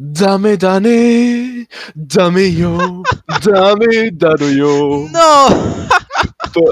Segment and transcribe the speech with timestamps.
[0.00, 3.00] Dame dane, dame io,
[3.42, 5.08] dame dano io.
[5.08, 5.86] No!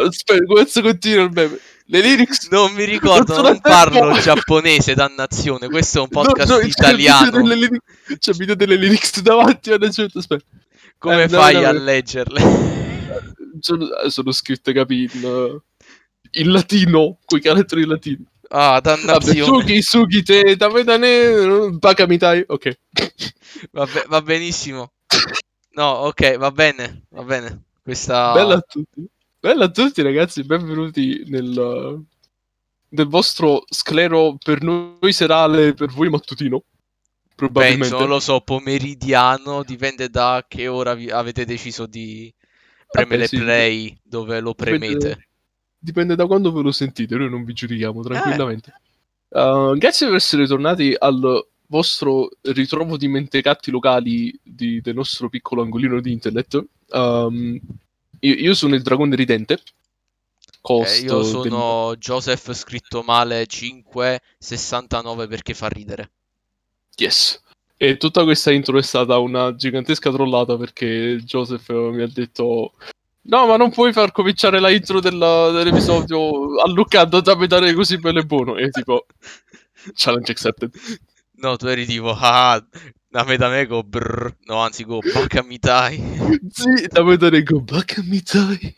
[0.06, 1.58] Aspetta, questo continua il meme.
[1.88, 4.20] Le lyrics Non mi ricordo, non a parlo tempo.
[4.20, 5.68] giapponese, dannazione.
[5.68, 7.30] Questo è un No, podcast no, c'è video italiano.
[7.42, 7.68] delle
[8.18, 10.44] C'è il video delle lyrics davanti a una certa aspetta.
[10.98, 11.78] Come Eh, no, fai no, a no.
[11.82, 12.40] leggerle?
[13.60, 15.60] Sono, sono scritte, capi, in,
[16.32, 18.24] in latino, con i caratteri in latino.
[18.48, 19.60] Ah, Vabbè, dannazione.
[19.60, 22.78] sugi, sugi, te, dame dane, bakamitai, ok.
[23.72, 24.92] Va, be- va benissimo.
[25.70, 27.62] No, ok, va bene, va bene.
[27.82, 28.32] Questa...
[28.32, 29.06] Bella a tutti.
[29.38, 30.42] Bella a tutti, ragazzi.
[30.44, 32.04] Benvenuti nel,
[32.88, 36.62] nel vostro sclero per noi serale, per voi mattutino.
[37.34, 37.88] Probabilmente.
[37.88, 42.32] Penso, non lo so, pomeridiano, dipende da che ora vi- avete deciso di
[42.90, 44.94] premere Vabbè, sì, play, dove lo premete.
[44.94, 45.25] Dipende
[45.78, 48.04] da quando ve lo sentite, noi non vi giudichiamo Eh.
[48.04, 48.72] tranquillamente.
[49.28, 55.62] Uh, grazie per essere tornati al vostro ritrovo di mentecatti locali di- del nostro piccolo
[55.62, 56.64] angolino di internet.
[56.90, 57.58] Um,
[58.20, 59.60] io, io sono il dragone ridente.
[60.68, 66.10] Eh, io del- sono Joseph scritto male 569 perché fa ridere.
[66.96, 67.40] Yes.
[67.76, 72.72] E tutta questa intro è stata una gigantesca trollata perché Joseph mi ha detto
[73.28, 78.20] No, ma non puoi far cominciare la intro della- dell'episodio alluccando da medare così bello
[78.20, 78.56] e buono.
[78.56, 79.06] E tipo,
[79.94, 80.70] challenge accepted.
[81.38, 82.64] No, tu eri tipo, ah,
[83.08, 84.34] dame da me go brr.
[84.46, 85.96] No, anzi go bakamitai.
[86.50, 88.74] Sì, da medare go back mi dai.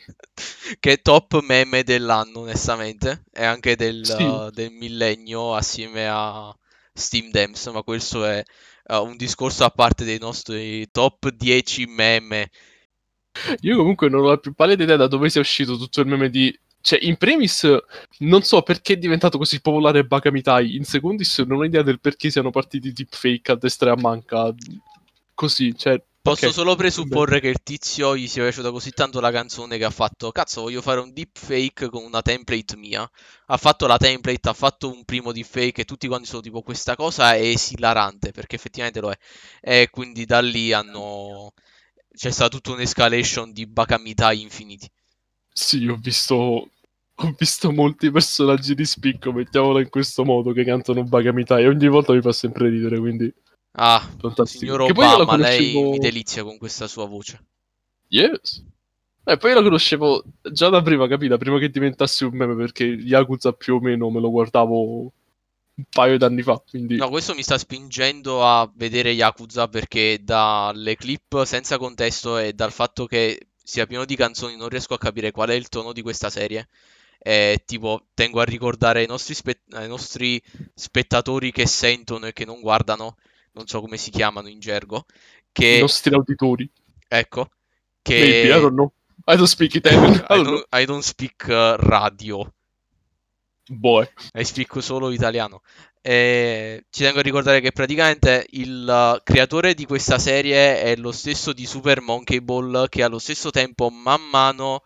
[0.81, 3.25] che è top meme dell'anno, onestamente.
[3.33, 4.23] E anche del, Sì.
[4.23, 6.55] uh, del millennio assieme a
[6.93, 7.67] Steam Dems.
[7.67, 8.43] Ma questo è
[8.89, 12.51] uh, un discorso a parte dei nostri top 10 meme.
[13.61, 16.31] Io comunque non ho la più pallida idea da dove sia uscito tutto il meme
[16.31, 16.57] di...
[16.81, 17.69] Cioè, in premis,
[18.19, 20.77] non so perché è diventato così popolare Bakamitai.
[20.77, 24.55] In secondis, non ho idea del perché siano partiti deepfake a destra e a manca.
[25.35, 26.01] Così, cioè...
[26.21, 26.53] Posso ok.
[26.53, 30.31] solo presupporre che il tizio gli sia piaciuta così tanto la canzone che ha fatto.
[30.31, 33.09] Cazzo, voglio fare un deepfake con una template mia.
[33.47, 36.97] Ha fatto la template, ha fatto un primo deepfake e tutti quanti sono tipo questa
[36.97, 39.17] cosa è esilarante perché effettivamente lo è.
[39.61, 41.53] E quindi da lì hanno.
[42.19, 44.91] C'è stata tutta un'escalation di Bakamitai infiniti.
[45.53, 46.35] Sì, ho visto...
[47.21, 51.63] Ho visto molti personaggi di spicco, mettiamola in questo modo, che cantano Bakamitai.
[51.63, 53.33] E ogni volta mi fa sempre ridere, quindi...
[53.73, 54.65] Ah, Fantastico.
[54.65, 57.41] signor Obama, lei conoscevo- mi delizia con questa sua voce.
[58.09, 58.65] Yes.
[59.25, 61.37] E poi la conoscevo già da prima, capita?
[61.37, 65.13] Prima che diventasse un meme, perché Yakuza più o meno me lo guardavo
[65.79, 66.97] un paio d'anni fa, quindi...
[66.97, 72.73] No, questo mi sta spingendo a vedere Yakuza perché dalle clip senza contesto e dal
[72.73, 76.03] fatto che sia pieno di canzoni non riesco a capire qual è il tono di
[76.03, 76.69] questa serie.
[77.19, 80.43] E tipo, tengo a ricordare ai nostri, spe- ai nostri
[80.75, 83.17] spettatori che sentono e che non guardano,
[83.53, 85.05] non so come si chiamano in gergo,
[85.59, 86.69] I che, nostri auditori.
[87.09, 87.51] ecco,
[88.09, 88.61] Maybe, I che...
[88.61, 88.93] don't know.
[89.27, 90.25] I don't speak Italian.
[90.29, 90.61] I I don't know.
[90.61, 92.53] don't, I don't speak uh, radio.
[93.71, 94.09] Boy.
[94.33, 95.63] E spicco solo italiano.
[96.01, 101.13] E ci tengo a ricordare che praticamente il uh, creatore di questa serie è lo
[101.13, 104.83] stesso di Super Monkey Ball, che allo stesso tempo, man mano,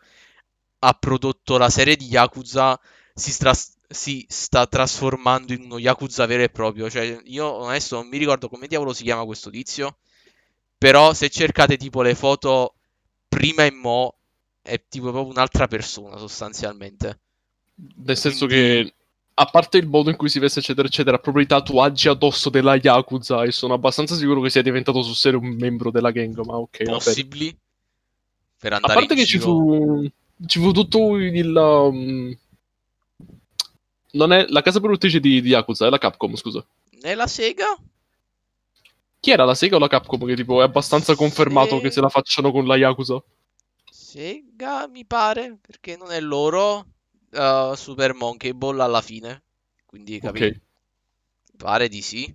[0.80, 2.78] ha prodotto la serie di Yakuza.
[3.14, 3.54] Si, stra-
[3.88, 6.90] si sta trasformando in uno Yakuza vero e proprio.
[6.90, 9.98] Cioè, io onesto non mi ricordo come diavolo si chiama questo tizio.
[10.78, 12.74] Però se cercate tipo le foto
[13.28, 14.16] prima e mo,
[14.62, 17.20] è tipo proprio un'altra persona sostanzialmente.
[17.74, 18.94] Nel senso Quindi- che,
[19.34, 22.76] a parte il modo in cui si veste, eccetera, eccetera, proprio i tatuaggi addosso della
[22.76, 26.56] Yakuza, e sono abbastanza sicuro che sia diventato sul serio un membro della gang, ma
[26.56, 27.56] ok, possibili
[28.58, 29.50] per A andare parte in che ci giro.
[29.50, 30.10] fu,
[30.46, 31.54] ci fu tutto il...
[31.56, 32.36] um,
[34.12, 36.64] non è la casa produttrice di, di Yakuza, è la Capcom, scusa.
[37.00, 37.74] Nella Sega?
[39.18, 40.24] Chi era la Sega o la Capcom?
[40.26, 41.82] Che tipo è abbastanza confermato Sì.
[41.82, 43.22] che se la facciano con la Yakuza.
[43.90, 46.86] Sega mi pare, perché non è loro
[47.32, 49.42] uh, Super Monkey Ball alla fine.
[49.86, 50.46] Quindi capito?
[50.46, 50.60] Ok.
[51.56, 52.34] Pare di sì.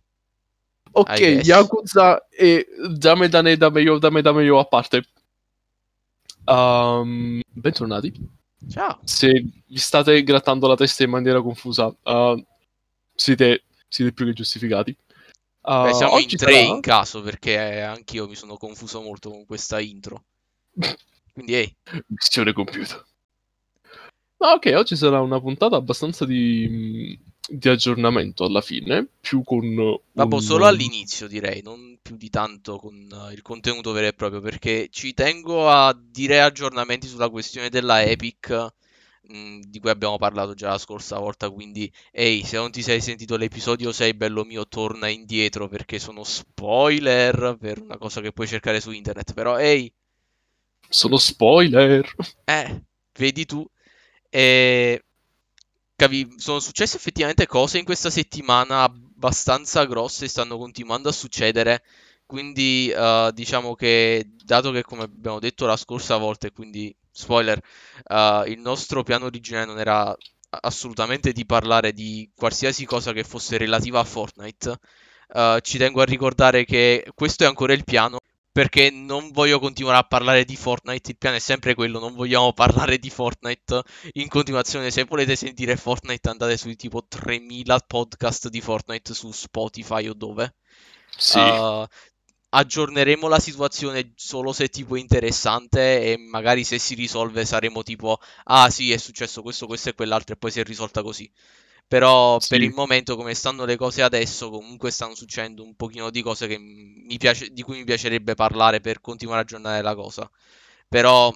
[0.91, 1.19] Ok.
[1.43, 5.05] Yakuza e Dame Dane Dame Yo Dame Dame Yo a parte.
[6.45, 8.13] Um, bentornati.
[8.69, 8.99] Ciao.
[9.03, 9.29] Se
[9.67, 12.45] vi state grattando la testa in maniera confusa, uh,
[13.13, 14.95] siete, siete più che giustificati.
[15.61, 19.45] Uh, Beh, siamo in tre sarà- in caso, perché anch'io mi sono confuso molto con
[19.45, 20.23] questa intro.
[21.33, 21.75] Quindi, ehi,
[22.07, 23.05] Missione compiuta.
[24.39, 27.17] Ah, ok, oggi sarà una puntata abbastanza di,
[27.49, 29.65] di aggiornamento alla fine, più con...
[30.13, 34.13] vabbè, un- solo all'inizio direi, non più di tanto con uh, il contenuto vero e
[34.13, 38.49] proprio, perché ci tengo a dire aggiornamenti sulla questione della Epic
[39.23, 42.99] mh, di cui abbiamo parlato già la scorsa volta, quindi ehi, se non ti sei
[43.01, 48.47] sentito l'episodio 6, bello mio, torna indietro perché sono spoiler per una cosa che puoi
[48.47, 49.91] cercare su internet, però ehi,
[50.89, 52.05] Sono spoiler.
[52.47, 52.81] eh,
[53.19, 53.65] vedi tu.
[54.29, 55.03] E
[55.95, 61.83] capi, sono successe effettivamente cose in questa settimana abbastanza grosse, stanno continuando a succedere.
[62.25, 67.59] Quindi eh, diciamo che, dato che come abbiamo detto la scorsa volta, e quindi spoiler,
[68.07, 70.15] eh, il nostro piano originale non era
[70.49, 74.77] assolutamente di parlare di qualsiasi cosa che fosse relativa a Fortnite,
[75.33, 78.19] eh, ci tengo a ricordare che questo è ancora il piano
[78.57, 82.53] perché non voglio continuare a parlare di Fortnite, il piano è sempre quello, non vogliamo
[82.53, 83.83] parlare di Fortnite
[84.13, 84.89] in continuazione.
[84.89, 90.55] Se volete sentire Fortnite andate sui tipo 3000 podcast di Fortnite su Spotify o dove.
[91.15, 91.37] Sì.
[91.37, 91.85] Uh,
[92.49, 98.19] aggiorneremo la situazione solo se tipo è interessante e magari se si risolve saremo tipo
[98.45, 101.31] ah sì è successo questo, questo e quell'altro e poi si è risolta così.
[101.87, 102.47] Però Sì.
[102.47, 106.47] per il momento, come stanno le cose adesso, comunque stanno succedendo un pochino di cose
[106.47, 110.29] che mi piace, di cui mi piacerebbe parlare per continuare a aggiornare la cosa.
[110.89, 111.31] Però,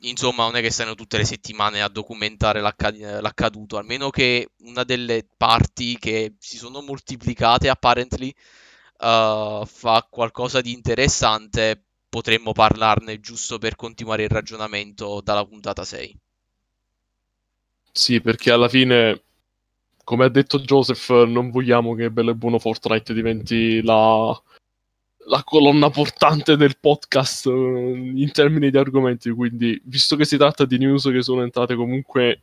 [0.00, 2.90] insomma, non è che stanno tutte le settimane a documentare l'acca-
[3.20, 8.28] l'accaduto, almeno che una delle parti che si sono moltiplicate apparently
[8.98, 16.16] uh, fa qualcosa di interessante, potremmo parlarne giusto per continuare il ragionamento dalla puntata 6.
[17.92, 19.22] Sì, perché alla fine,
[20.10, 24.36] come ha detto Joseph, non vogliamo che Bello e Buono Fortnite diventi la,
[25.26, 29.30] la colonna portante del podcast eh, in termini di argomenti.
[29.30, 32.40] Quindi, visto che si tratta di news che sono entrate comunque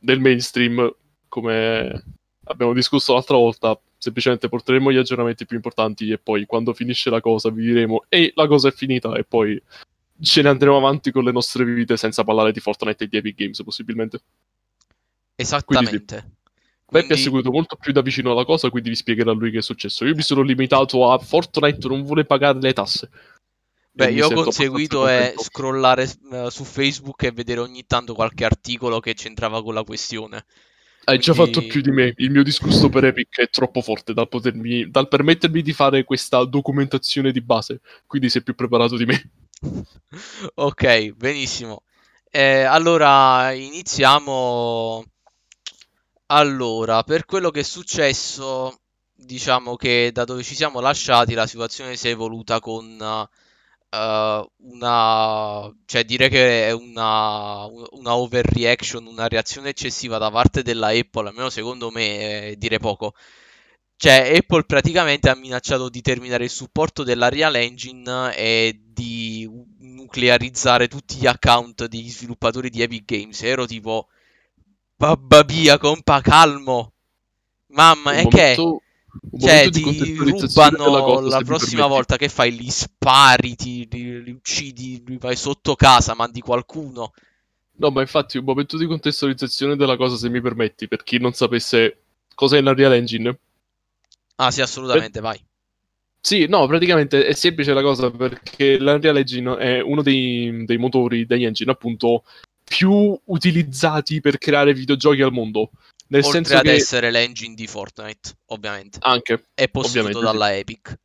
[0.00, 0.94] nel mainstream,
[1.26, 2.04] come
[2.44, 7.22] abbiamo discusso l'altra volta, semplicemente porteremo gli aggiornamenti più importanti e poi quando finisce la
[7.22, 9.58] cosa vi diremo ehi, la cosa è finita e poi
[10.20, 13.36] ce ne andremo avanti con le nostre vite senza parlare di Fortnite e di Epic
[13.36, 14.20] Games possibilmente.
[15.34, 16.35] Esattamente.
[16.88, 19.58] Beppe ha Quindi, seguito molto più da vicino la cosa, quindi vi spiegherà lui che
[19.58, 20.04] è successo.
[20.04, 23.10] Io mi sono limitato a Fortnite non vuole pagare le tasse.
[23.90, 29.00] beh, io ho conseguito è scrollare eh, su Facebook e vedere ogni tanto qualche articolo
[29.00, 30.44] che c'entrava con la questione.
[31.08, 32.12] Hai già Quindi- fatto più di me.
[32.16, 36.44] Il mio disgusto per Epic è troppo forte dal, potermi, dal permettermi di fare questa
[36.44, 37.80] documentazione di base.
[38.06, 39.30] Quindi sei più preparato di me.
[40.54, 41.82] Ok, benissimo.
[42.30, 45.04] Eh, allora, iniziamo.
[46.28, 48.80] Allora, per quello che è successo,
[49.14, 55.74] diciamo che da dove ci siamo lasciati la situazione si è evoluta con eh, una,
[55.84, 61.48] cioè dire che è una, una overreaction, una reazione eccessiva da parte della Apple, almeno
[61.50, 63.14] secondo me, è dire poco.
[63.96, 69.48] Cioè, Apple praticamente ha minacciato di terminare il supporto della Real Engine e di
[69.80, 73.42] nuclearizzare tutti gli account degli sviluppatori di Epic Games.
[73.42, 74.08] Ero tipo,
[74.96, 76.92] babba via, compa, calmo.
[77.68, 78.82] Mamma, Un è che, momento-
[79.38, 85.18] cioè, ti rubano la prossima volta che fai, li spari, ti, li, li uccidi, li
[85.18, 87.12] vai sotto casa, mandi qualcuno.
[87.78, 91.32] No, ma infatti un momento di contestualizzazione della cosa, se mi permetti, per chi non
[91.34, 91.98] sapesse
[92.34, 93.38] cos'è la Real Engine.
[94.36, 95.42] Ah, sì, assolutamente, vai.
[96.26, 101.24] Sì, no, praticamente è semplice la cosa perché l'Unreal Engine è uno dei, dei motori,
[101.24, 102.24] degli engine appunto
[102.66, 105.70] più utilizzati per creare videogiochi al mondo.
[106.08, 108.98] Nel Oltre senso ad che essere l'engine di Fortnite, ovviamente.
[109.02, 110.24] anche, È posseduto ovviamente sì.
[110.24, 110.98] dalla Epic.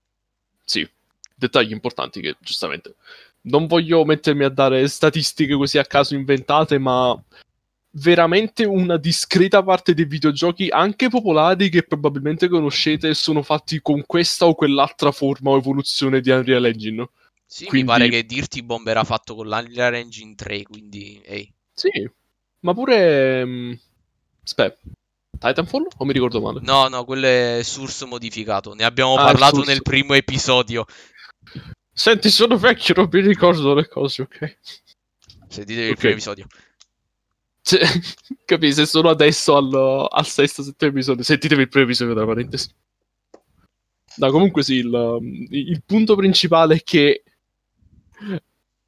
[0.63, 0.89] sì,
[1.35, 2.95] dettagli importanti che giustamente
[3.43, 7.19] non voglio mettermi a dare statistiche così a caso inventate, ma
[7.93, 14.45] veramente una discreta parte dei videogiochi anche popolari che probabilmente conoscete sono fatti con questa
[14.45, 17.09] o quell'altra forma o evoluzione di Unreal Engine.
[17.45, 21.51] Sì, Quindi- mi pare che Dirty Bomb era fatto con l'Unreal Engine 3, quindi ehi.
[21.81, 22.09] Sì,
[22.59, 23.45] ma pure...
[23.45, 23.73] mm,
[24.43, 24.77] Aspetta,
[25.39, 25.87] Titanfall?
[25.97, 26.59] O mi ricordo male?
[26.61, 28.73] No, no, quello è Source modificato.
[28.75, 29.71] Ne abbiamo Ah, parlato Source.
[29.71, 30.85] nel primo episodio.
[31.93, 34.57] Senti, sono vecchio, non mi ricordo le cose, ok?
[35.47, 35.97] Sentitevi il Ok.
[35.97, 36.47] primo episodio.
[37.63, 37.79] Cioè,
[38.45, 42.69] capisci, se sono adesso al, al sesto, settimo episodio, sentitevi il primo episodio tra parentesi.
[44.17, 47.23] No, comunque sì, il, il punto principale è che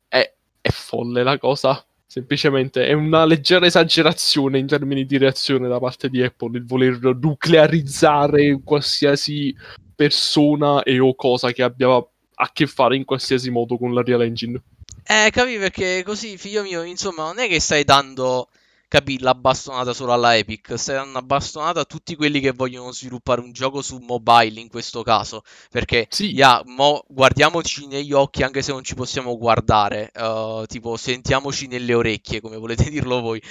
[0.07, 1.83] è, è folle la cosa.
[2.13, 6.99] Semplicemente è una leggera esagerazione in termini di reazione da parte di Apple il voler
[7.19, 9.51] nuclearizzare qualsiasi
[9.95, 14.21] persona e o cosa che abbia a che fare in qualsiasi modo con la Real
[14.21, 14.61] Engine.
[15.03, 18.49] Eh, capi perché così, figlio mio, insomma, non è che stai dando,
[18.93, 23.51] capi, la bastonata solo alla Epic, una bastonata a tutti quelli che vogliono sviluppare un
[23.51, 25.41] gioco su mobile in questo caso.
[25.69, 26.33] Perché, Sì.
[26.33, 31.93] ya, mo guardiamoci negli occhi anche se non ci possiamo guardare, eh, tipo sentiamoci nelle
[31.93, 33.41] orecchie, come volete dirlo voi.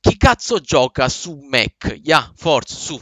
[0.00, 1.86] chi cazzo gioca su Mac?
[1.86, 2.98] Ya, yeah, forza, su.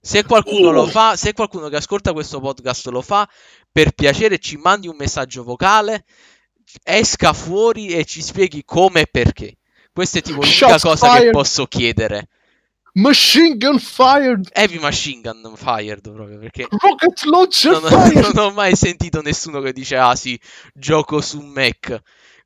[0.00, 0.72] Se qualcuno Oh.
[0.72, 3.26] lo fa, se qualcuno che ascolta questo podcast lo fa,
[3.72, 6.04] per piacere ci mandi un messaggio vocale,
[6.82, 9.56] esca fuori e ci spieghi come e perché.
[9.94, 11.30] Questa è tipo l'unica Shots cosa che fired.
[11.30, 12.28] posso chiedere.
[12.94, 14.48] Machine gun fired!
[14.52, 18.22] Heavy Machine Gun Fired proprio perché Rocket launcher non ho, fired!
[18.34, 20.38] non ho mai sentito nessuno che dice ah sì,
[20.72, 22.00] gioco su Mac.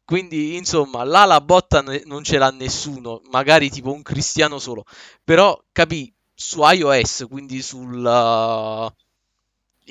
[0.04, 4.84] Quindi, insomma, là la botta ne- non ce l'ha nessuno, magari tipo un cristiano solo.
[5.22, 8.02] Però, capì, su iOS, quindi sul...
[8.04, 8.90] uh,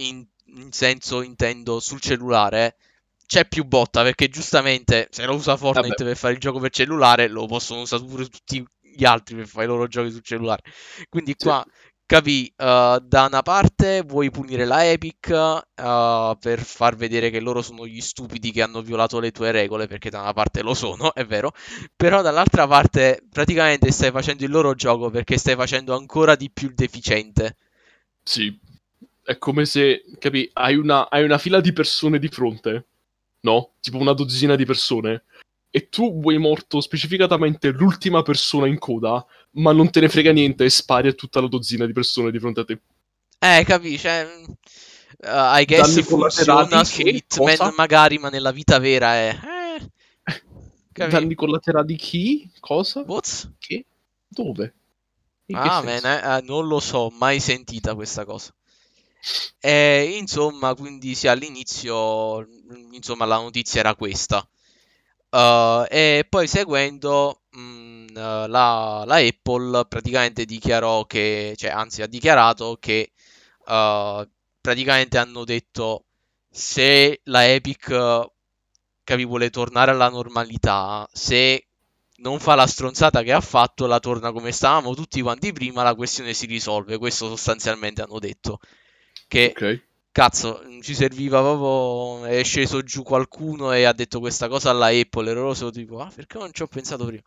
[0.02, 2.78] in, in senso, intendo, sul cellulare,
[3.27, 6.03] c'è più botta, perché giustamente, se lo usa Fortnite Vabbè.
[6.05, 9.65] per fare il gioco per cellulare, lo possono usare pure tutti gli altri per fare
[9.65, 10.63] i loro giochi sul cellulare.
[11.10, 11.46] Quindi Sì.
[11.46, 11.63] qua
[12.07, 17.62] Capì, uh, da una parte vuoi punire la Epic uh, per far vedere che loro
[17.62, 21.12] sono gli stupidi che hanno violato le tue regole, perché da una parte lo sono,
[21.13, 21.51] è vero,
[21.98, 26.69] però dall'altra parte praticamente stai facendo il loro gioco perché stai facendo ancora di più
[26.69, 27.57] il deficiente.
[28.24, 28.57] Sì,
[29.24, 32.86] è come se, capi, hai una, hai una fila di persone di fronte,
[33.48, 33.74] no?
[33.80, 35.24] Tipo una dozzina di persone,
[35.70, 40.66] e tu vuoi morto specificatamente l'ultima persona in coda, ma non te ne frega niente
[40.66, 42.80] e spari a tutta la dozzina di persone di fronte a te.
[43.39, 44.08] Eh, capisci?
[44.08, 47.74] Uh, I guess Danni funziona su Hitman cosa?
[47.75, 49.38] magari, ma nella vita vera è...
[50.24, 51.08] Eh?
[51.08, 52.50] Danni collaterali chi?
[52.60, 53.01] Cosa?
[53.01, 53.54] What?
[53.58, 53.86] Che?
[54.27, 54.74] Dove?
[55.50, 58.54] In Ah, man, eh, non lo so, mai sentita questa cosa.
[59.60, 64.48] E insomma, quindi sì, all'inizio, mm, insomma, la notizia era questa.
[65.29, 72.07] Uh, e poi seguendo, mm, uh, la, la Apple praticamente dichiarò che, cioè, anzi, ha
[72.07, 73.12] dichiarato che
[73.67, 74.27] uh,
[74.62, 76.05] praticamente hanno detto
[76.50, 77.89] se la Epic,
[79.03, 81.67] capi, vuole tornare alla normalità, se
[82.17, 85.96] non fa la stronzata che ha fatto, la torna come stavamo tutti quanti prima, la
[85.96, 86.98] questione si risolve.
[86.98, 88.60] Questo sostanzialmente hanno detto.
[89.27, 89.81] Che Ok.
[90.12, 92.25] cazzo, ci serviva proprio.
[92.25, 95.29] È sceso giù qualcuno e ha detto questa cosa alla Apple.
[95.31, 97.22] E loro sono tipo, ah, perché non ci ho pensato prima?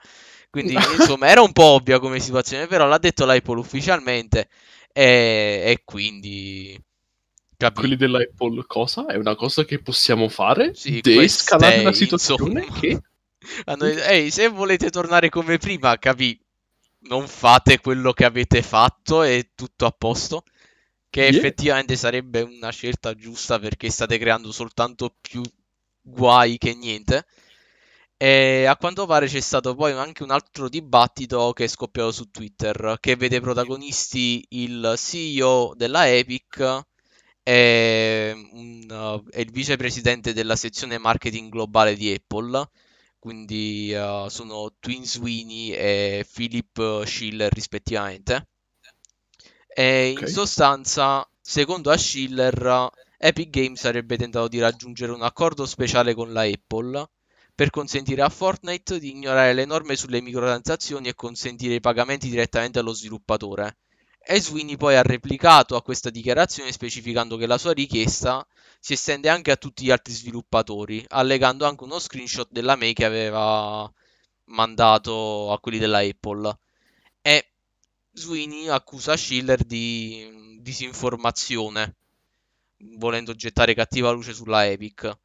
[0.51, 4.49] Quindi, insomma, era un po' ovvia come situazione, però l'ha detto la Apple ufficialmente.
[4.93, 6.79] E, e quindi.
[7.57, 7.81] Capì?
[7.81, 9.07] Quelli della Apple cosa?
[9.07, 10.75] È una cosa che possiamo fare?
[10.75, 12.65] Sì, Descalare queste, la situazione?
[12.65, 12.81] insomma.
[12.81, 13.01] Che?
[14.09, 16.39] Ehi, se volete tornare come prima, capì?
[17.03, 20.43] Non fate quello che avete fatto e tutto a posto.
[21.11, 21.29] Che Yeah.
[21.29, 25.43] effettivamente sarebbe una scelta giusta perché state creando soltanto più
[26.01, 27.27] guai che niente.
[28.17, 32.31] E a quanto pare c'è stato poi anche un altro dibattito che è scoppiato su
[32.31, 36.85] Twitter, che vede protagonisti il CEO della Epic
[37.43, 42.69] e, un, uh, e il vicepresidente della sezione marketing globale di Apple.
[43.19, 48.50] Quindi uh, sono Twin Sweeney e Philip Schiller rispettivamente.
[49.75, 50.29] E in Ok.
[50.29, 56.43] sostanza, secondo a Schiller, Epic Games avrebbe tentato di raggiungere un accordo speciale con la
[56.43, 57.09] Apple
[57.55, 62.79] per consentire a Fortnite di ignorare le norme sulle microtransazioni e consentire i pagamenti direttamente
[62.79, 63.77] allo sviluppatore.
[64.23, 68.47] E Sweeney poi ha replicato a questa dichiarazione specificando che la sua richiesta
[68.79, 73.05] si estende anche a tutti gli altri sviluppatori, allegando anche uno screenshot della mail che
[73.05, 73.91] aveva
[74.47, 76.59] mandato a quelli della Apple.
[77.23, 77.50] E
[78.21, 81.95] Sweeney accusa Schiller di disinformazione,
[82.97, 85.19] volendo gettare cattiva luce sulla Epic.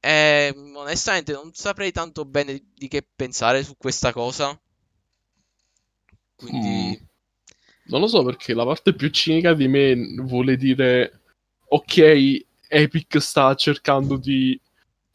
[0.00, 4.58] E onestamente non saprei tanto bene di che pensare su questa cosa.
[6.34, 6.98] Quindi,
[7.84, 11.20] Non lo so perché la parte più cinica di me vuole dire
[11.68, 14.58] ok, Epic sta cercando di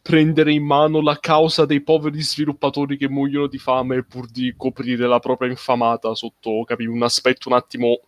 [0.02, 5.08] prendere in mano la causa dei poveri sviluppatori che muoiono di fame pur di coprire
[5.08, 8.00] la propria infamata sotto, capi, un aspetto un attimo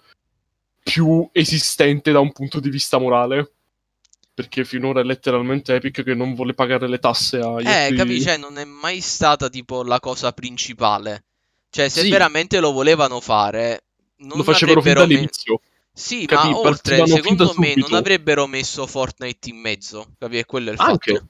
[0.81, 3.51] più esistente da un punto di vista morale.
[4.35, 8.21] Perché finora è letteralmente Epic che non vuole pagare le tasse agli eh, altri- capisci,
[8.23, 11.25] cioè, non è mai stata tipo la cosa principale.
[11.69, 12.09] Cioè, se Sì.
[12.09, 13.83] veramente lo volevano fare,
[14.17, 15.61] non lo facevano fin avrebbero me- dall'inizio.
[15.93, 16.49] Sì, Capì?
[16.49, 17.95] ma oltre, secondo me, non subito.
[17.95, 20.39] avrebbero messo Fortnite in mezzo, capì?
[20.39, 21.13] E quello è il Anche.
[21.13, 21.27] fatto.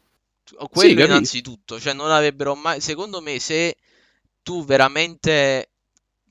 [0.69, 1.03] Quello capì.
[1.03, 2.81] innanzitutto, cioè non avrebbero mai...
[2.81, 3.77] Secondo me, se
[4.41, 5.69] tu veramente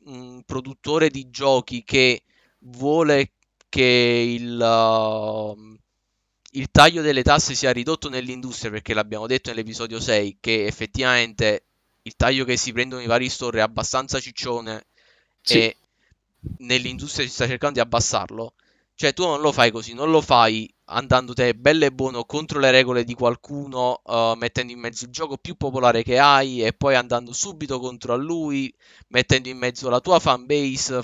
[0.04, 2.24] un produttore di giochi che
[2.60, 3.32] vuole
[3.68, 3.82] che
[4.38, 5.76] il, uh,
[6.52, 11.64] il taglio delle tasse sia ridotto nell'industria, perché l'abbiamo detto nell'episodio 6, che effettivamente
[12.02, 14.86] il taglio che si prendono i vari store è abbastanza ciccione
[15.40, 15.58] Sì.
[15.58, 15.76] e
[16.58, 18.54] nell'industria si sta cercando di abbassarlo.
[18.94, 22.58] Cioè, tu non lo fai così, non lo fai andando te bello e buono contro
[22.60, 26.72] le regole di qualcuno, uh, mettendo in mezzo il gioco più popolare che hai e
[26.72, 28.72] poi andando subito contro a lui,
[29.08, 31.00] mettendo in mezzo la tua fanbase,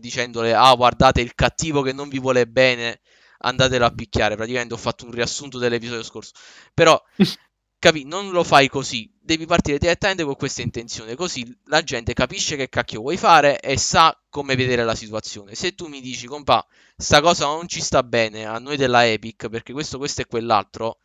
[0.00, 3.00] dicendole, ah guardate il cattivo che non vi vuole bene,
[3.38, 4.36] andatelo a picchiare.
[4.36, 6.32] Praticamente ho fatto un riassunto dell'episodio scorso.
[6.72, 7.00] Però,
[7.82, 9.10] capi, non lo fai così.
[9.20, 11.16] Devi partire direttamente con questa intenzione.
[11.16, 15.54] Così la gente capisce che cacchio vuoi fare e sa come vedere la situazione.
[15.56, 16.64] Se tu mi dici, compa,
[16.96, 20.98] sta cosa non ci sta bene a noi della Epic, perché questo, questo e quell'altro,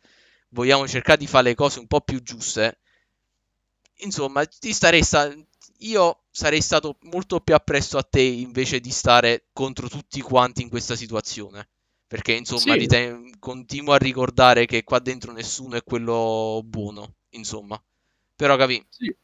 [0.50, 2.78] vogliamo cercare di fare le cose un po' più giuste.
[4.00, 5.34] Insomma, ti starei sta-
[5.80, 10.68] io sarei stato molto più appresso a te invece di stare contro tutti quanti in
[10.68, 11.68] questa situazione.
[12.08, 12.86] Perché insomma, Sì.
[12.86, 17.16] te- continuo a ricordare che qua dentro nessuno è quello buono.
[17.32, 17.80] Insomma,
[18.34, 18.82] però capì.
[18.88, 19.14] Sì.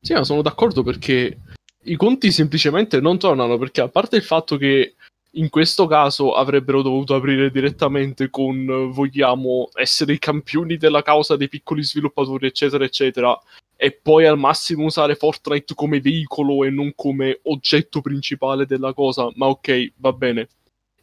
[0.00, 1.38] Sì, ma sono d'accordo perché
[1.84, 4.94] i conti semplicemente non tornano, perché a parte il fatto che
[5.32, 11.48] in questo caso avrebbero dovuto aprire direttamente con vogliamo essere i campioni della causa dei
[11.48, 13.38] piccoli sviluppatori, eccetera, eccetera,
[13.76, 19.30] e poi al massimo usare Fortnite come veicolo e non come oggetto principale della cosa,
[19.34, 20.48] ma ok, va bene.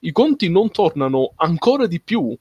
[0.02, 2.36] I conti non tornano ancora di più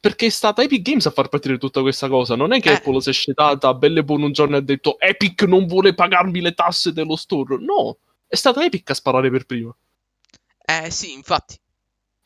[0.00, 2.36] perché è stata Epic Games a far partire tutta questa cosa.
[2.36, 2.74] Non è che Eh.
[2.74, 5.94] Apple si è scetata belle e buono un giorno e ha detto Epic non vuole
[5.94, 7.56] pagarmi le tasse dello store.
[7.58, 9.74] No, è stata Epic a sparare per prima.
[10.66, 11.56] Eh sì, infatti.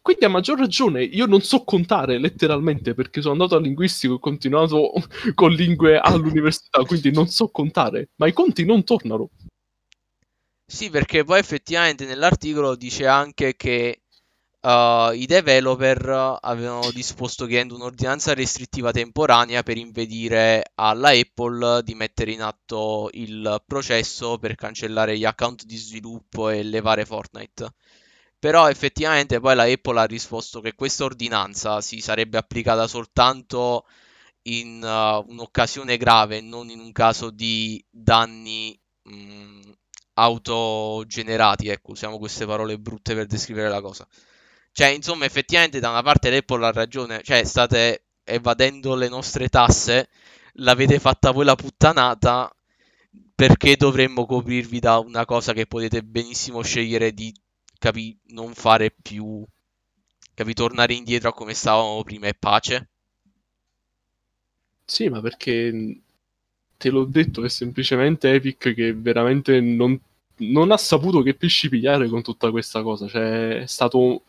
[0.00, 4.16] Quindi a maggior ragione io non so contare letteralmente perché sono andato al linguistico e
[4.16, 4.92] ho continuato
[5.34, 9.28] con lingue all'università, quindi non so contare, ma i conti non tornano.
[10.66, 14.00] Sì, perché poi effettivamente nell'articolo dice anche che
[14.60, 22.32] uh, i developer avevano disposto chiedendo un'ordinanza restrittiva temporanea per impedire alla Apple di mettere
[22.32, 27.74] in atto il processo per cancellare gli account di sviluppo e levare Fortnite.
[28.38, 33.84] Però effettivamente poi la Apple ha risposto che questa ordinanza si sarebbe applicata soltanto
[34.42, 39.70] in uh, un'occasione grave, non in un caso di danni mh,
[40.14, 44.06] autogenerati, ecco, usiamo queste parole brutte per descrivere la cosa.
[44.78, 50.08] Cioè, insomma, effettivamente da una parte l'Apple ha ragione, cioè state evadendo le nostre tasse,
[50.52, 52.48] l'avete fatta voi la puttanata,
[53.34, 57.34] perché dovremmo coprirvi da una cosa che potete benissimo scegliere di,
[57.76, 59.44] capi, non fare più,
[60.32, 62.88] capi, tornare indietro a come stavamo prima e pace?
[64.84, 66.00] Sì, ma perché
[66.76, 70.00] te l'ho detto, è semplicemente Epic che veramente non,
[70.36, 73.08] non ha saputo che pesci pigliare con tutta questa cosa.
[73.08, 74.22] Cioè, è stato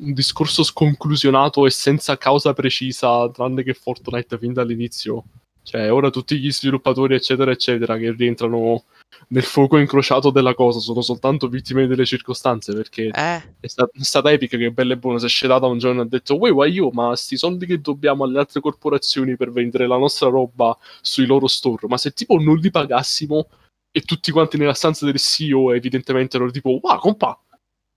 [0.00, 5.24] un discorso sconclusionato e senza causa precisa, tranne che Fortnite fin dall'inizio.
[5.62, 8.84] Cioè, ora tutti gli sviluppatori, eccetera, eccetera, che rientrano
[9.28, 13.42] nel fuoco incrociato della cosa sono soltanto vittime delle circostanze perché Eh?
[13.60, 16.04] è, sta- è stata epica che bella e buona si è scedata un giorno e
[16.04, 19.86] ha detto Uè, guai io, ma sti soldi che dobbiamo alle altre corporazioni per vendere
[19.86, 23.48] la nostra roba sui loro store, ma se tipo non li pagassimo
[23.92, 27.38] e tutti quanti nella stanza del CEO evidentemente erano tipo Wow, compa,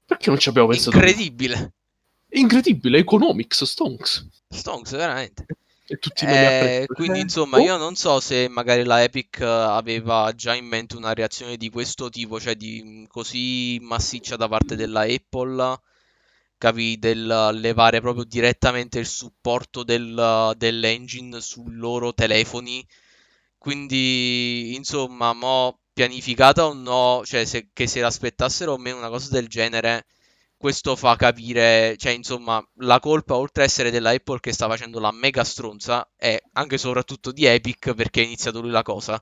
[0.05, 0.95] perché non ci abbiamo pensato?
[0.95, 1.73] Incredibile.
[2.36, 4.28] È incredibile, economics, stonks.
[4.50, 5.45] Stonks, veramente.
[5.88, 9.45] E tutti Eh, quindi Eh, insomma, oh, io non so se magari la Epic eh,
[9.45, 14.50] aveva già in mente una reazione di questo tipo, cioè di mh, così massiccia da
[14.50, 15.80] parte della Apple,
[16.58, 22.86] capì, del levare proprio direttamente il supporto del- dell'engine sui loro telefoni.
[23.58, 29.30] Quindi, insomma, mo pianificata o no, cioè se, che se l'aspettassero o meno una cosa
[29.32, 30.06] del genere,
[30.65, 34.99] questo fa capire, cioè insomma, la colpa oltre a essere della Apple che sta facendo
[34.99, 39.21] la mega stronza è anche e soprattutto di Epic perché ha iniziato lui la cosa.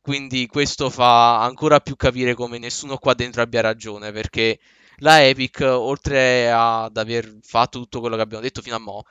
[0.00, 4.58] Quindi questo fa ancora più capire come nessuno qua dentro abbia ragione, perché
[4.96, 9.04] la Epic, oltre ad aver fatto tutto quello che abbiamo detto fino a mo',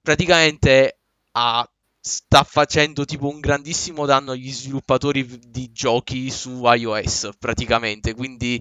[0.00, 0.98] praticamente
[1.32, 1.64] ha-
[2.04, 8.14] sta facendo tipo un grandissimo danno agli sviluppatori di giochi su iOS, praticamente.
[8.14, 8.60] Quindi,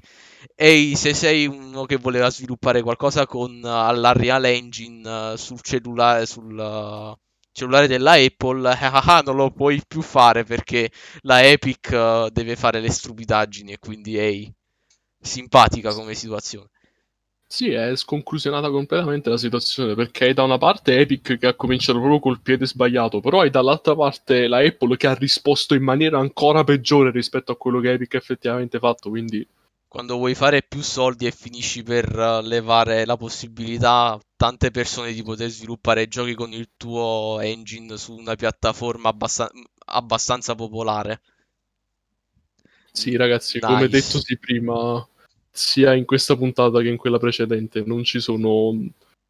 [0.55, 5.59] ehi, se sei uno che voleva sviluppare qualcosa con uh, la Real Engine uh, sul
[5.61, 7.17] cellulare, sul uh,
[7.51, 12.55] cellulare della Apple, ah, ah, non lo puoi più fare perché la Epic uh, deve
[12.55, 14.53] fare le stupidaggini e quindi, ehi,
[15.19, 16.69] simpatica come situazione.
[17.51, 21.99] Sì, è sconclusionata completamente la situazione perché hai da una parte Epic che ha cominciato
[21.99, 26.17] proprio col piede sbagliato, però hai dall'altra parte la Apple che ha risposto in maniera
[26.17, 29.47] ancora peggiore rispetto a quello che Epic ha effettivamente fatto, quindi
[29.87, 35.13] Quando vuoi fare più soldi e finisci per uh, levare la possibilità a tante persone
[35.13, 39.51] di poter sviluppare giochi con il tuo engine su una piattaforma abbastan-
[39.85, 41.21] abbastanza popolare.
[42.91, 43.89] sì ragazzi, come Nice.
[43.89, 45.05] dettosi prima,
[45.51, 48.73] sia in questa puntata che in quella precedente non ci sono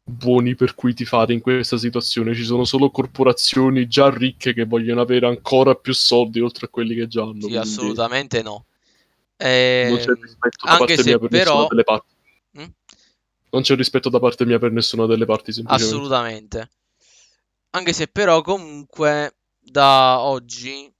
[0.04, 4.64] buoni per cui ti fare in questa situazione, ci sono solo corporazioni già ricche che
[4.64, 7.32] vogliono avere ancora più soldi oltre a quelli che già hanno.
[7.34, 8.66] Sì, quindi assolutamente no.
[9.36, 12.14] Eh, Non c'è rispetto da parte mia per però- nessuna delle parti.
[12.58, 12.64] Mm?
[13.50, 15.94] Non c'è rispetto da parte mia per nessuna delle parti, semplicemente.
[15.94, 16.70] Assolutamente.
[17.70, 20.92] Anche se però comunque da oggi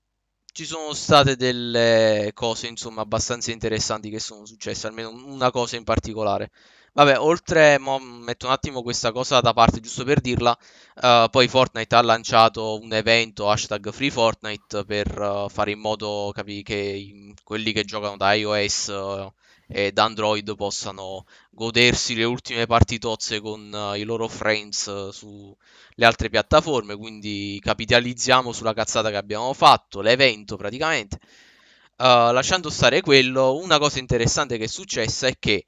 [0.52, 5.84] ci sono state delle cose insomma abbastanza interessanti che sono successe, almeno una cosa in
[5.84, 6.50] particolare.
[6.94, 10.56] Vabbè, oltre, metto un attimo questa cosa da parte giusto per dirla,
[11.00, 16.30] eh, poi Fortnite ha lanciato un evento hashtag Free Fortnite per eh, fare in modo
[16.34, 18.88] capi, che quelli che giocano da iOS
[19.72, 25.56] eh, da Android possano godersi le ultime partitozze con eh, i loro friends eh, su
[25.94, 31.18] le altre piattaforme, quindi capitalizziamo sulla cazzata che abbiamo fatto, l'evento praticamente.
[31.96, 35.66] Uh, lasciando stare quello, una cosa interessante che è successa è che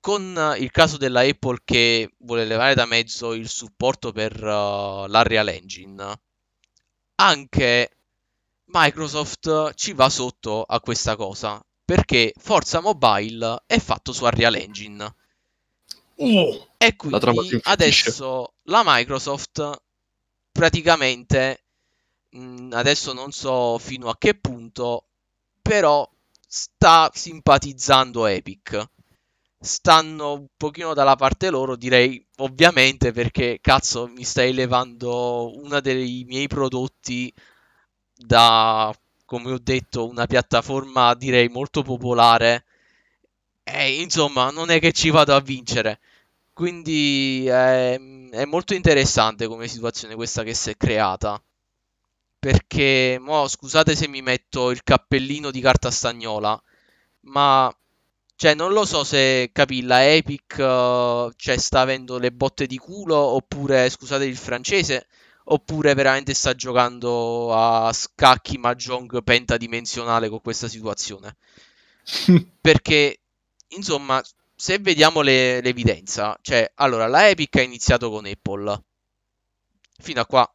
[0.00, 5.06] con uh, il caso della Apple che vuole levare da mezzo il supporto per uh,
[5.06, 6.20] l'Unreal Engine,
[7.16, 7.90] anche
[8.66, 15.14] Microsoft ci va sotto a questa cosa, perché Forza Mobile è fatto su Unreal Engine.
[16.18, 16.66] Oh!
[16.78, 17.62] E La quindi infittisce.
[17.70, 19.80] adesso la Microsoft
[20.52, 21.64] praticamente,
[22.30, 25.06] mh, adesso non so fino a che punto,
[25.62, 26.08] però
[26.46, 28.88] sta simpatizzando Epic.
[29.58, 36.24] Stanno un pochino dalla parte loro, direi ovviamente perché cazzo mi stai levando uno dei
[36.26, 37.32] miei prodotti
[38.14, 38.94] da,
[39.26, 42.64] come ho detto, una piattaforma direi molto popolare.
[43.64, 46.00] E insomma, non è che ci vado a vincere.
[46.52, 51.40] Quindi è, è molto interessante come situazione questa che si è creata.
[52.38, 56.60] Perché, mo, scusate se mi metto il cappellino di carta stagnola,
[57.22, 57.74] ma
[58.36, 62.78] cioè, non lo so se capì, la Epic eh, cioè, sta avendo le botte di
[62.78, 65.06] culo, oppure, scusate il francese,
[65.48, 71.36] oppure veramente sta giocando a scacchi mahjong pentadimensionale con questa situazione.
[72.60, 73.20] Perché,
[73.68, 74.22] insomma,
[74.54, 78.82] se vediamo le- l'evidenza, cioè, allora, la Epic ha iniziato con Apple.
[79.98, 80.50] Fino a qua.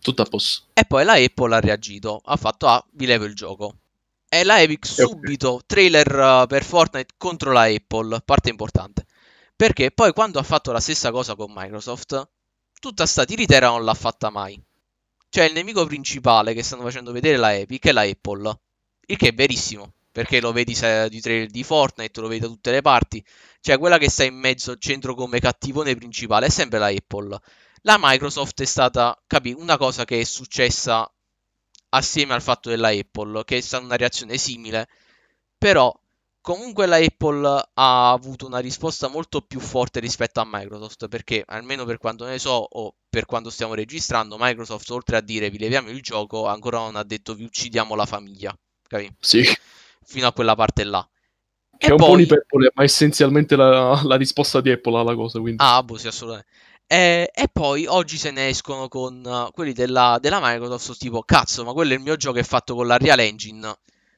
[0.00, 0.66] Tutto a posto.
[0.74, 3.76] E poi la Apple ha reagito, ha fatto, ah, vi levo il gioco.
[4.28, 9.06] E la Epic subito, trailer uh, per Fortnite contro la Apple, parte importante.
[9.56, 12.28] Perché poi quando ha fatto la stessa cosa con Microsoft,
[12.80, 14.60] tutta sta tiritera non l'ha fatta mai.
[15.28, 18.60] Cioè il nemico principale che stanno facendo vedere la Epic è la Apple.
[19.06, 22.70] Il che è verissimo, perché lo vedi di trailer di Fortnite, lo vedi da tutte
[22.70, 23.24] le parti.
[23.60, 27.38] Cioè quella che sta in mezzo al centro come cattivone principale è sempre la Apple.
[27.82, 31.10] La Microsoft è stata, capì, una cosa che è successa
[31.90, 34.88] assieme al fatto della Apple, che è stata una reazione simile,
[35.58, 35.92] però
[36.44, 41.86] comunque la Apple ha avuto una risposta molto più forte rispetto a Microsoft, perché almeno
[41.86, 45.88] per quanto ne so o per quando stiamo registrando, Microsoft oltre a dire vi leviamo
[45.88, 48.54] il gioco, ancora non ha detto vi uccidiamo la famiglia,
[48.86, 49.10] capì?
[49.18, 49.42] Sì.
[50.04, 51.08] Fino a quella parte là.
[51.78, 55.14] Che E è un po' poi- un'iperbole, ma essenzialmente la, la risposta di Apple alla
[55.14, 55.62] cosa, quindi...
[55.64, 56.50] Ah, boh, sì, assolutamente.
[56.86, 61.72] E, e poi oggi se ne escono con quelli della, della Microsoft, tipo, cazzo, ma
[61.72, 63.74] quello è il mio gioco è fatto con la Real Engine.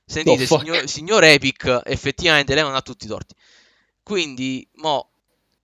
[0.06, 3.34] Sentite, Oh, signor, signor Epic, effettivamente lei non ha tutti i torti.
[4.02, 5.10] Quindi, mo,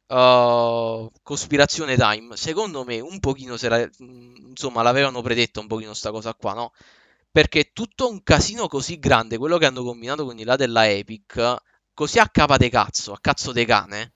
[0.09, 6.11] uh, cospirazione time, secondo me un pochino se la, insomma, l'avevano predetta un pochino sta
[6.11, 6.73] cosa qua, no?
[7.31, 11.57] Perché tutto un casino così grande, quello che hanno combinato con i là della Epic,
[11.95, 14.13] così a capa de cazzo, a cazzo de cane,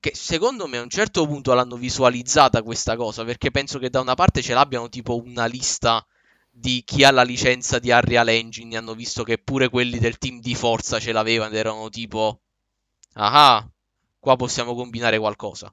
[0.00, 4.00] che secondo me a un certo punto l'hanno visualizzata questa cosa, perché penso che da
[4.00, 6.04] una parte ce l'abbiano tipo una lista
[6.58, 10.40] di chi ha la licenza di Unreal Engine, hanno visto che pure quelli del team
[10.40, 12.40] di Forza ce l'avevano ed erano tipo,
[13.14, 13.66] ah,
[14.18, 15.72] qua possiamo combinare qualcosa.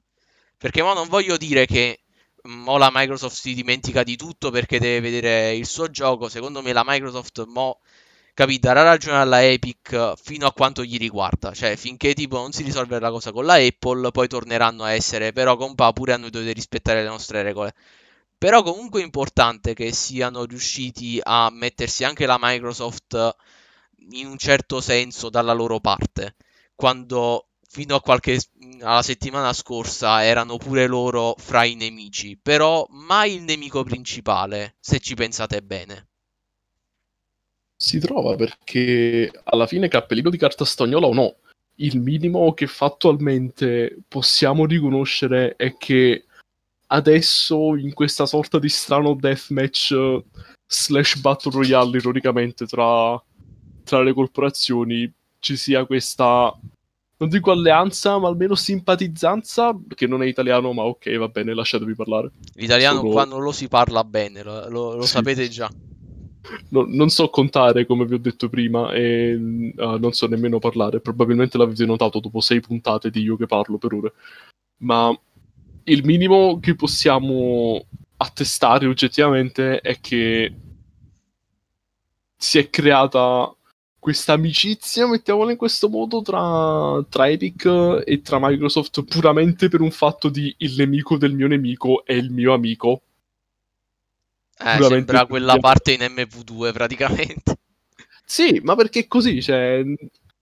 [0.56, 2.04] Perché mo non voglio dire che
[2.48, 6.28] mm, mo la Microsoft si dimentica di tutto perché deve vedere il suo gioco.
[6.28, 7.80] Secondo me la Microsoft mo
[8.34, 11.52] capì, darà ragione alla Epic fino a quanto gli riguarda.
[11.52, 15.32] Cioè, finché tipo non si risolve la cosa con la Apple, poi torneranno a essere,
[15.32, 17.74] però compa, pure a noi dovete rispettare le nostre regole.
[18.38, 23.36] Però comunque è importante che siano riusciti a mettersi anche la Microsoft
[24.10, 26.36] in un certo senso dalla loro parte,
[26.74, 28.38] quando fino a qualche
[28.80, 34.98] alla settimana scorsa erano pure loro fra i nemici, però mai il nemico principale, se
[34.98, 36.08] ci pensate bene.
[37.76, 41.36] Si trova perché alla fine cappellino di carta stagnola o no,
[41.76, 46.25] il minimo che fattualmente possiamo riconoscere è che
[46.88, 50.24] adesso in questa sorta di strano deathmatch eh,
[50.66, 53.20] slash battle royale ironicamente tra,
[53.84, 56.52] tra le corporazioni ci sia questa,
[57.18, 61.94] non dico alleanza, ma almeno simpatizzanza, che non è italiano, ma ok, va bene, lasciatemi
[61.94, 62.30] parlare.
[62.54, 65.08] L'italiano Solo- qua non lo si parla bene, lo, lo- Sì.
[65.08, 65.70] sapete già.
[66.68, 71.00] No- non so contare, come vi ho detto prima, e eh, non so nemmeno parlare.
[71.00, 74.12] Probabilmente l'avete notato dopo sei puntate di io che parlo per ore.
[74.78, 75.16] Ma
[75.88, 77.84] il minimo che possiamo
[78.16, 80.54] attestare oggettivamente è che
[82.36, 83.54] si è creata
[83.98, 87.64] questa amicizia, mettiamola in questo modo, tra, tra Epic
[88.04, 92.30] e tra Microsoft puramente per un fatto di il nemico del mio nemico è il
[92.30, 93.02] mio amico.
[94.58, 97.58] Eh, sembra quella parte in MV2 praticamente.
[98.24, 99.82] Sì, ma perché è così, cioè,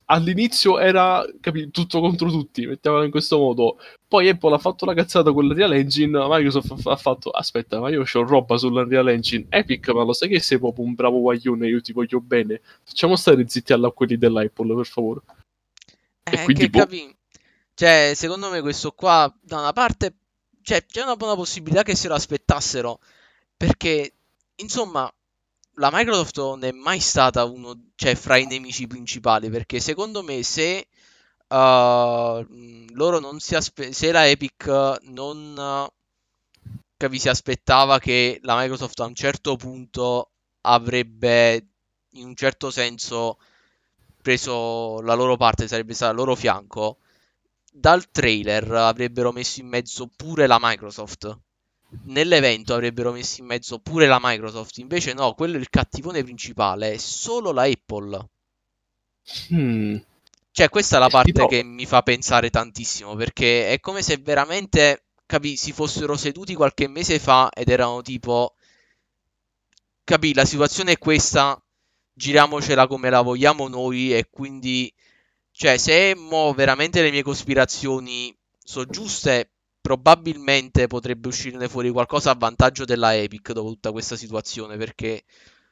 [0.07, 3.79] all'inizio era capi, tutto contro tutti, mettiamola in questo modo.
[4.07, 8.03] Poi Apple ha fatto la cazzata con l'Unreal Engine, Microsoft ha- fatto, aspetta, ma io
[8.03, 11.81] ho roba sull'Unreal Engine, Epic, ma lo sai che sei proprio un bravo guaglione, io
[11.81, 12.61] ti voglio bene.
[12.85, 15.21] Facciamo stare zitti alla quelli dell'Apple, per favore.
[16.23, 16.79] E Eh, quindi, che boh.
[16.81, 17.17] capi...
[17.77, 20.15] Cioè, secondo me questo qua, da una parte,
[20.63, 23.01] cioè, c'è una buona possibilità che se lo aspettassero,
[23.57, 24.13] perché,
[24.57, 25.13] insomma,
[25.77, 30.43] la Microsoft non è mai stata uno, cioè, fra i nemici principali, perché secondo me
[30.43, 30.87] se
[31.49, 32.47] uh,
[32.95, 34.67] loro non si aspe- se la Epic
[35.03, 35.93] non uh,
[36.97, 40.31] capi, si aspettava che la Microsoft a un certo punto
[40.63, 41.69] avrebbe,
[42.13, 43.39] in un certo senso,
[44.23, 46.99] preso la loro parte, sarebbe stato al loro fianco,
[47.73, 51.39] dal trailer avrebbero messo in mezzo pure la Microsoft.
[52.05, 54.79] Nell'evento avrebbero messo in mezzo pure la Microsoft.
[54.79, 58.29] Invece no, quello è il cattivone principale, è solo la Apple.
[59.51, 59.97] Hmm.
[60.51, 64.19] Cioè, questa è la parte però- che mi fa pensare tantissimo, perché è come se
[64.19, 68.55] veramente, capi, si fossero seduti qualche mese fa ed erano tipo,
[70.05, 71.61] capi, la situazione è questa,
[72.13, 74.93] giriamocela come la vogliamo noi e quindi,
[75.51, 79.54] cioè, se mo veramente le mie cospirazioni sono giuste,
[79.85, 85.25] probabilmente potrebbe uscirne fuori qualcosa a vantaggio della Epic dopo tutta questa situazione, perché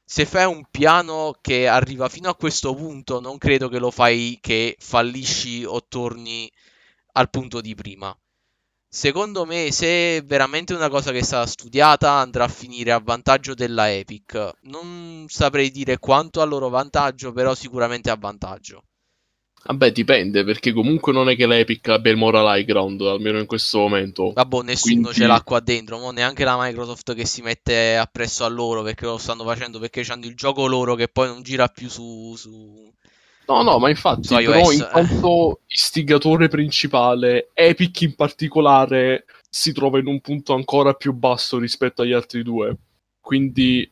[0.05, 4.37] se fai un piano che arriva fino a questo punto, non credo che lo fai
[4.43, 6.53] che fallisci o torni
[7.13, 8.15] al punto di prima.
[8.87, 13.01] Secondo me, se è veramente una cosa che è stata studiata, andrà a finire a
[13.03, 14.59] vantaggio della Epic.
[14.65, 18.85] Non saprei dire quanto a loro vantaggio, però sicuramente a vantaggio.
[19.65, 23.47] Vabbè, dipende, perché comunque non è che l'Epic abbia il moral high ground, almeno in
[23.47, 24.33] questo momento.
[24.33, 28.45] Vabbè, nessuno Quindi- ce l'ha qua dentro, mo neanche la Microsoft che si mette appresso
[28.45, 31.69] a loro perché lo stanno facendo perché hanno il gioco loro che poi non gira
[31.69, 32.93] più su, su...
[33.47, 34.89] No, no, ma infatti, Su però iOS, in eh.
[34.91, 42.03] quanto istigatore principale, Epic in particolare si trova in un punto ancora più basso rispetto
[42.03, 42.77] agli altri due.
[43.21, 43.89] Quindi,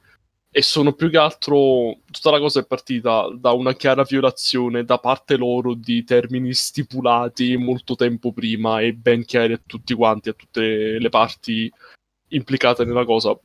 [0.53, 4.99] e sono più che altro, tutta la cosa è partita da una chiara violazione da
[4.99, 10.33] parte loro di termini stipulati molto tempo prima e ben chiari a tutti quanti, a
[10.33, 11.73] tutte le parti
[12.29, 13.39] implicate nella cosa.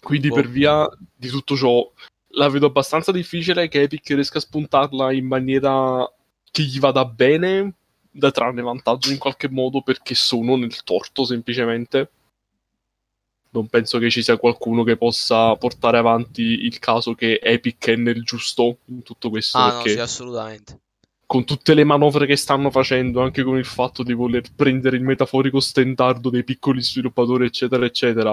[0.00, 0.36] Quindi, Boh.
[0.36, 1.90] per via di tutto ciò,
[2.32, 6.08] la vedo abbastanza difficile che Epic riesca a spuntarla in maniera
[6.52, 7.74] che gli vada bene,
[8.10, 12.10] da trarne vantaggio in qualche modo perché sono nel torto semplicemente.
[13.50, 17.96] Non penso che ci sia qualcuno che possa portare avanti il caso che Epic è
[17.96, 20.80] nel giusto in tutto questo Ah no, sì, assolutamente.
[21.24, 25.02] con tutte le manovre che stanno facendo, anche con il fatto di voler prendere il
[25.02, 28.30] metaforico stendardo dei piccoli sviluppatori, eccetera, eccetera,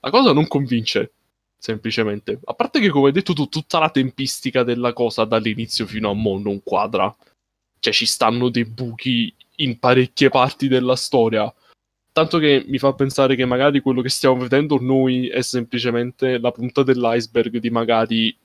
[0.00, 1.12] la cosa non convince,
[1.58, 2.38] semplicemente.
[2.44, 6.14] A parte che, come hai detto tu, tutta la tempistica della cosa dall'inizio fino a
[6.14, 7.14] mo' non quadra.
[7.80, 11.52] Cioè, ci stanno dei buchi in parecchie parti della storia.
[12.18, 16.50] Tanto che mi fa pensare che magari quello che stiamo vedendo noi è semplicemente la
[16.50, 18.36] punta dell'iceberg di magari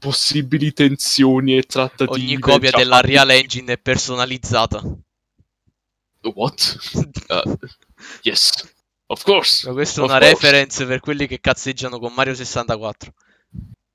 [0.00, 2.10] possibili tensioni e trattative.
[2.10, 3.00] Ogni copia già della.
[3.00, 4.82] Real Engine è personalizzata.
[6.22, 6.78] What?
[7.32, 7.56] Uh,
[8.22, 8.50] yes,
[9.06, 9.66] of course.
[9.68, 10.32] Ma questa è una course.
[10.32, 13.14] reference per quelli che cazzeggiano con Mario 64.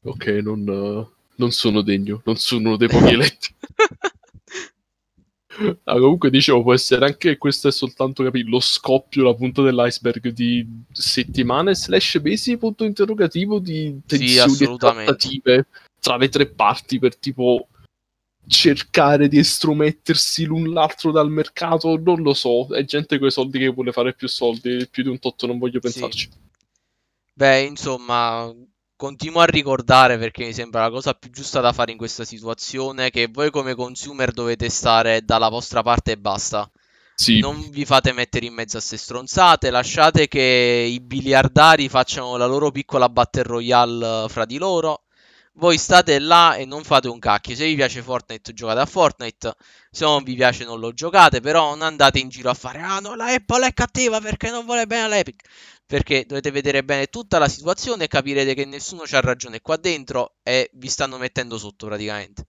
[0.04, 3.54] Ok, non, uh, non sono degno, non sono uno dei pochi eletti.
[5.85, 9.63] Ah, comunque dicevo, può essere anche che questo è soltanto capì, lo scoppio, la punta
[9.63, 15.11] dell'iceberg di settimane slash mesi, punto interrogativo di tensioni e assolutamente.
[15.11, 15.67] trattative
[15.99, 17.67] tra le tre parti per tipo
[18.47, 23.59] cercare di estromettersi l'un l'altro dal mercato, non lo so, è gente con i soldi
[23.59, 25.91] che vuole fare più soldi, più di un totto non voglio Sì.
[25.91, 26.29] pensarci.
[27.33, 28.53] Beh, insomma,
[28.97, 33.10] continuo a ricordare perché mi sembra la cosa più giusta da fare in questa situazione,
[33.12, 36.69] che voi come consumer dovete stare dalla vostra parte e basta.
[37.13, 42.38] Sì, Non vi fate mettere in mezzo a ste stronzate, lasciate che i biliardari facciano
[42.38, 45.03] la loro piccola battle royale eh, fra di loro.
[45.53, 47.55] voi state là e non fate un cacchio.
[47.55, 49.55] Se vi piace Fortnite, giocate a Fortnite.
[49.89, 51.41] Se non vi piace, non lo giocate.
[51.41, 54.65] Però non andate in giro a fare: Ah, no, la Apple è cattiva perché non
[54.65, 55.43] vuole bene all'Epic.
[55.88, 60.36] Perché dovete vedere bene tutta la situazione e capirete che nessuno c'ha ragione qua dentro
[60.43, 62.43] e vi stanno mettendo sotto praticamente.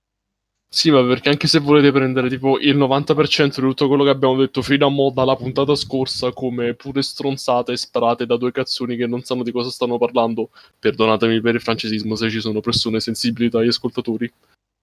[0.71, 4.37] Sì, ma perché anche se volete prendere tipo il 90% di tutto quello che abbiamo
[4.37, 9.07] detto fino a mo' dalla puntata scorsa come pure stronzate sparate da due cazzoni che
[9.07, 13.49] non sanno di cosa stanno parlando, perdonatemi per il francesismo se ci sono persone sensibili
[13.49, 14.31] dagli ascoltatori.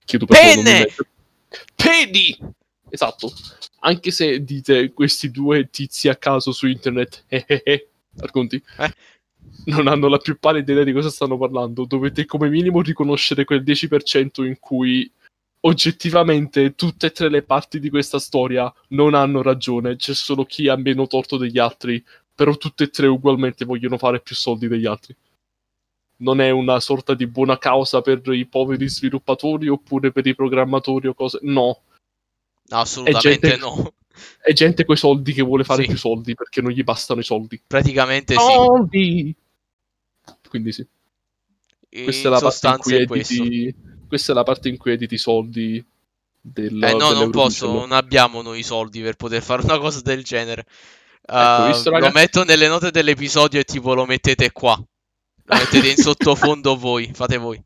[0.04, 0.88] Chiedo Penne!
[1.76, 2.36] Pedi!
[2.88, 3.32] Esatto.
[3.80, 8.92] Anche se dite questi due tizi a caso su internet, eh eh eh, racconti, Eh.
[9.66, 13.62] non hanno la più pallida idea di cosa stanno parlando, dovete come minimo riconoscere quel
[13.62, 15.10] 10% in cui
[15.60, 20.68] oggettivamente tutte e tre le parti di questa storia non hanno ragione, c'è solo chi
[20.68, 22.02] ha meno torto degli altri,
[22.34, 25.16] però tutte e tre ugualmente vogliono fare più soldi degli altri.
[26.18, 31.08] Non è una sorta di buona causa per i poveri sviluppatori oppure per i programmatori
[31.08, 31.38] o cose.
[31.42, 31.82] No,
[32.68, 33.92] assolutamente gente- no.
[34.40, 35.88] È gente coi soldi che vuole fare Sì.
[35.88, 37.60] più soldi perché non gli bastano i soldi.
[37.66, 38.40] Praticamente sì.
[38.40, 39.36] Soldi!
[40.48, 40.86] Quindi sì.
[41.90, 43.74] In Questa è la parte in cui editi.
[44.06, 45.84] Questa è la parte in cui editi i soldi
[46.40, 50.00] del, Eh no, non posso, non abbiamo noi i soldi per poter fare una cosa
[50.00, 50.64] del genere.
[51.26, 52.14] Uh, visto, lo ragazzi?
[52.14, 54.76] metto nelle note dell'episodio e tipo lo mettete qua.
[54.76, 57.60] Lo mettete in sottofondo voi, fate voi.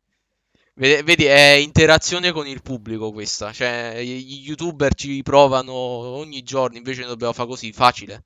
[0.81, 3.53] Vedi, è interazione con il pubblico questa.
[3.53, 8.25] Cioè, gli youtuber ci provano ogni giorno, invece noi dobbiamo fare così, facile.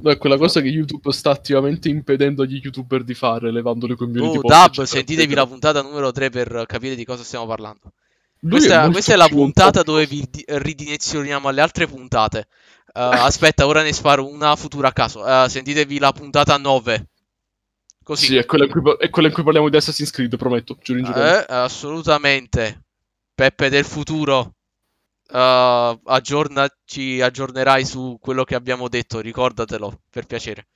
[0.00, 3.96] No, è quella cosa che YouTube sta attivamente impedendo agli youtuber di fare, levando le
[3.96, 7.92] community Oh, post, eccetera, sentitevi la puntata numero 3 per capire di cosa stiamo parlando.
[8.40, 12.46] Questa, molto questa è la puntata dove vi di- ridimensioniamo alle altre puntate.
[12.94, 15.24] Uh, aspetta, ora ne sparo una futura a caso.
[15.24, 17.08] Uh, sentitevi la puntata 9.
[18.08, 18.24] Così.
[18.24, 20.98] Sì, è quella, in cui, è quella in cui parliamo di Assassin's Creed, prometto, giuro
[20.98, 21.22] in giuro.
[21.22, 22.84] Eh, assolutamente.
[23.34, 24.54] Peppe del futuro.
[25.28, 30.68] Uh, aggiorna- ci aggiornerai su quello che abbiamo detto, ricordatelo, per piacere.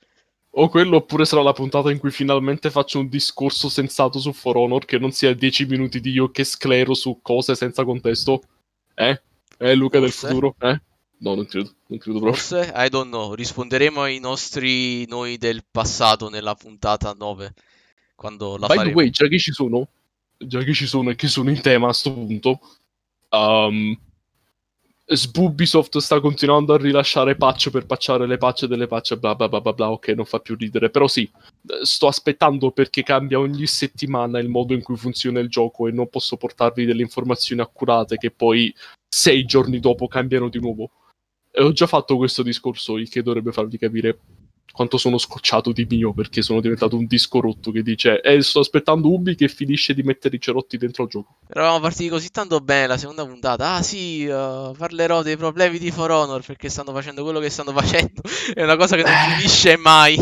[0.51, 4.55] O quello, oppure sarà la puntata in cui finalmente faccio un discorso sensato su For
[4.55, 8.43] Honor, che non sia 10 minuti di io che sclero su cose senza contesto.
[8.93, 9.19] Eh?
[9.57, 10.27] Eh, Luca del Forse.
[10.27, 10.55] futuro?
[10.59, 10.79] Eh?
[11.23, 12.41] No, non credo, non credo proprio.
[12.41, 17.53] Forse, I don't know, risponderemo ai nostri noi del passato nella puntata 9,
[18.13, 18.95] quando la By the faremo.
[18.97, 19.87] way, già che ci sono,
[20.37, 22.59] già che ci sono e che sono in tema a sto punto,
[23.29, 23.97] um,
[25.05, 29.61] Sbubisoft sta continuando a rilasciare patch per patchare le patch delle patch, bla bla bla
[29.61, 31.29] bla bla, ok, non fa più ridere, però sì,
[31.83, 36.09] sto aspettando perché cambia ogni settimana il modo in cui funziona il gioco e non
[36.09, 38.75] posso portarvi delle informazioni accurate che poi
[39.07, 40.91] sei giorni dopo cambiano di nuovo.
[41.55, 44.19] Ho già fatto questo discorso, il che dovrebbe farvi capire
[44.73, 48.59] quanto sono scocciato di mio perché sono diventato un disco rotto che dice eh sto
[48.59, 52.59] aspettando Ubi che finisce di mettere i cerotti dentro al gioco Eravamo partiti così tanto
[52.59, 53.75] bene la seconda puntata.
[53.75, 57.71] Ah sì, eh, parlerò dei problemi di For Honor perché stanno facendo quello che stanno
[57.71, 58.21] facendo.
[58.51, 60.17] È una cosa che non finisce mai.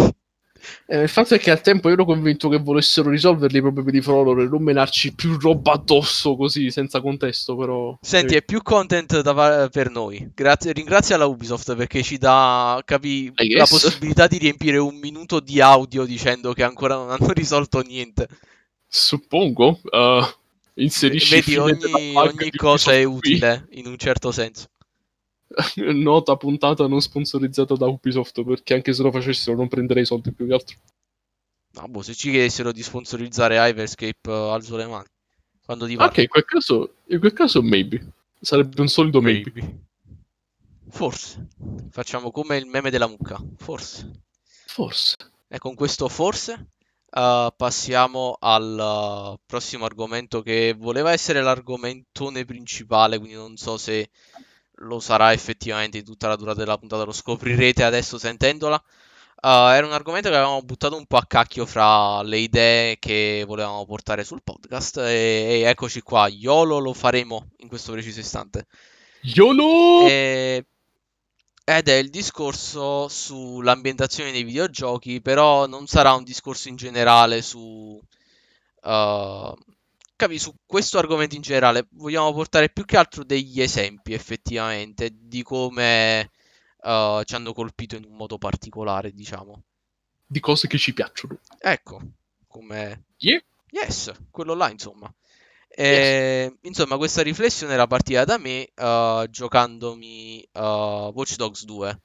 [0.87, 3.91] Eh, il fatto è che al tempo io ero convinto che volessero risolverli i problemi
[3.91, 8.43] di For Honor e non menarci più roba addosso così senza contesto però Senti, è
[8.43, 10.31] più content fa- per noi.
[10.33, 15.61] Grazie, ringrazia la Ubisoft perché ci dà, capi, la possibilità di riempire un minuto di
[15.61, 18.27] audio dicendo che ancora non hanno risolto niente.
[18.87, 20.25] suppongo uh,
[20.75, 23.33] inserisci Vedi, ogni, ogni cosa è Ubisoft qui.
[23.33, 24.67] utile in un certo senso.
[25.93, 30.47] nota puntata non sponsorizzata da Ubisoft perché anche se lo facessero non prenderei soldi più
[30.47, 30.77] che altro
[31.73, 35.07] No, boh, se ci chiedessero di sponsorizzare Hyperscape, eh, alzo le mani.
[35.63, 39.51] Quando ti ok in quel caso in quel caso maybe sarebbe un solido maybe.
[39.53, 39.79] Maybe.
[40.89, 41.47] Forse.
[41.89, 43.41] Facciamo come il meme della mucca.
[43.55, 44.11] Forse.
[44.65, 45.15] forse
[45.47, 46.71] E con questo forse
[47.09, 48.77] eh, passiamo al
[49.37, 54.09] eh, prossimo argomento che voleva essere l'argomentone principale, quindi non so se
[54.81, 58.81] lo sarà effettivamente di tutta la durata della puntata, lo scoprirete adesso sentendola.
[59.43, 63.43] Eh, era un argomento che avevamo buttato un po' a cacchio fra le idee che
[63.47, 68.67] volevamo portare sul podcast e, e eccoci qua, YOLO lo faremo in questo preciso istante.
[69.21, 70.65] YOLO E-
[71.63, 77.99] Ed è il discorso sull'ambientazione dei videogiochi, però non sarà un discorso in generale su,
[78.83, 79.57] uh,
[80.21, 81.87] capi, su questo argomento in generale.
[81.91, 86.29] Vogliamo portare più che altro degli esempi effettivamente di come
[86.81, 89.63] uh, ci hanno colpito in un modo particolare, diciamo.
[90.27, 91.39] di cose che ci piacciono.
[91.59, 92.01] Ecco,
[92.47, 93.05] come...
[93.17, 93.41] Yeah.
[93.71, 95.11] Yes, quello là, insomma.
[95.67, 100.59] E, Insomma, questa riflessione era partita da me eh, giocandomi eh,
[101.13, 102.01] Watch Dogs 2,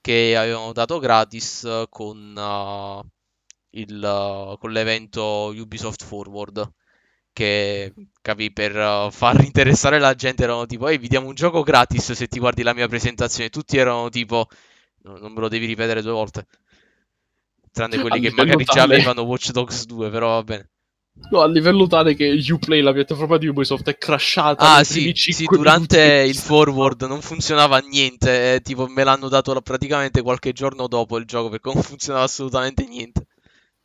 [0.00, 3.04] che avevano dato gratis con,
[3.70, 6.72] il, con l'evento Ubisoft Forward,
[7.40, 11.62] che capì per uh, far interessare la gente erano tipo ehi vi diamo un gioco
[11.62, 14.46] gratis se ti guardi la mia presentazione tutti erano tipo
[15.04, 16.46] no, non me lo devi ripetere due volte
[17.72, 20.70] tranne quelli che magari già avevano Watch Dogs 2 però va bene
[21.30, 24.76] No, a livello tale che Uplay, la piattaforma di Ubisoft, è crashata.
[24.76, 28.54] Ah, sì, sì, durante il forward non funzionava niente.
[28.54, 32.86] Eh, tipo, me l'hanno dato praticamente qualche giorno dopo il gioco perché non funzionava assolutamente
[32.86, 33.26] niente.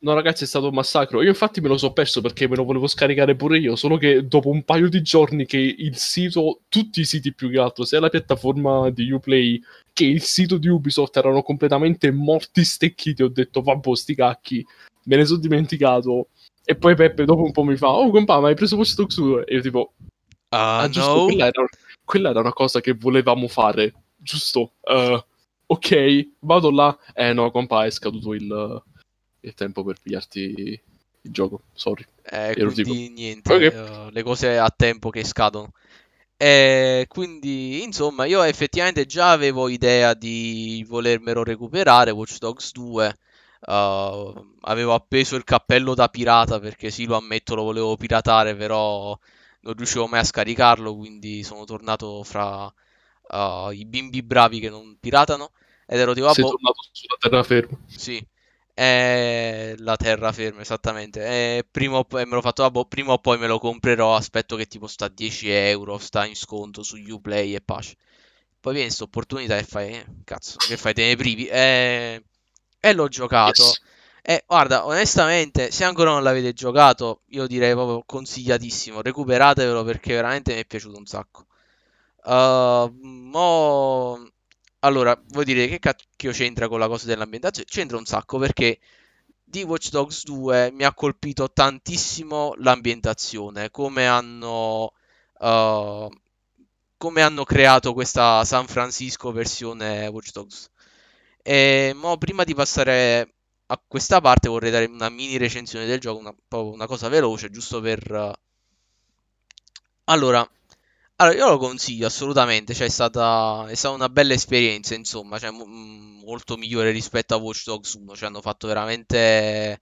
[0.06, 1.20] No, ragazzi, è stato un massacro.
[1.20, 3.74] Io, infatti, me lo so perso perché me lo volevo scaricare pure io.
[3.74, 7.58] Solo che dopo un paio di giorni che il sito, tutti i siti più che
[7.58, 9.60] altro, sia la piattaforma di Uplay
[9.92, 14.64] che il sito di Ubisoft erano completamente morti stecchiti, ho detto, vabbè, sti cacchi.
[15.06, 16.28] Me ne sono dimenticato
[16.64, 19.16] e poi Peppe dopo un po' mi fa, oh compa, ma hai preso Watch Dogs
[19.16, 19.44] 2?
[19.44, 19.94] E io tipo,
[20.50, 21.24] ah, ah giusto, no.
[21.24, 21.64] quella, era,
[22.04, 24.74] quella, era, una cosa che volevamo fare, giusto?
[24.82, 25.20] Uh,
[25.66, 26.96] ok, vado là.
[27.12, 28.82] Eh no, compa, è scaduto il,
[29.48, 30.80] il tempo per pigliarti
[31.22, 32.04] il gioco, sorry.
[32.22, 33.12] Eh, Ero quindi tipo...
[33.12, 34.06] niente, okay.
[34.06, 35.72] uh, le cose a tempo che scadono.
[36.36, 43.16] E quindi, insomma, io effettivamente già avevo idea di volermelo recuperare, Watch Dogs 2
[43.58, 49.18] Uh, avevo appeso il cappello da pirata perché sì, lo ammetto, lo volevo piratare, però
[49.60, 54.96] non riuscivo mai a scaricarlo, quindi sono tornato fra uh, i bimbi bravi che non
[55.00, 55.50] piratano.
[55.86, 56.32] Ed ero tipo...
[56.32, 57.78] Sei boh, tornato sulla terraferma.
[57.86, 58.24] Sì,
[58.76, 61.24] è la terraferma, esattamente.
[61.24, 64.14] E prima o poi me l'ho fatto, ah, boh, prima o poi me lo comprerò,
[64.14, 67.96] aspetto che tipo sta a 10 euro, sta in sconto su Uplay e pace.
[68.60, 71.46] Poi viene questa opportunità e fai, eh, cazzo, che fai, te ne privi.
[71.46, 72.22] Eh
[72.86, 73.62] e l'ho giocato.
[73.62, 73.80] Yes.
[74.22, 79.02] E guarda, onestamente, se ancora non l'avete giocato, io direi proprio consigliatissimo.
[79.02, 81.46] Recuperatevelo perché veramente mi è piaciuto un sacco.
[82.24, 84.30] Uh, mo...
[84.80, 87.68] Allora, vuoi dire che cacchio c'entra con la cosa dell'ambientazione?
[87.68, 88.78] C'entra un sacco perché
[89.44, 94.92] di Watch Dogs 2 mi ha colpito tantissimo l'ambientazione, come hanno,
[95.38, 96.08] uh,
[96.96, 100.70] come hanno creato questa San Francisco versione Watch Dogs.
[101.42, 103.34] E mo, prima di passare
[103.66, 107.80] a questa parte vorrei dare una mini recensione del gioco, una, una cosa veloce, giusto
[107.80, 108.38] per...
[110.04, 110.48] Allora,
[111.18, 115.50] allora, io lo consiglio assolutamente, cioè è stata, è stata una bella esperienza, insomma, cioè,
[115.50, 119.80] m- molto migliore rispetto a Watch Dogs 1, cioè hanno fatto veramente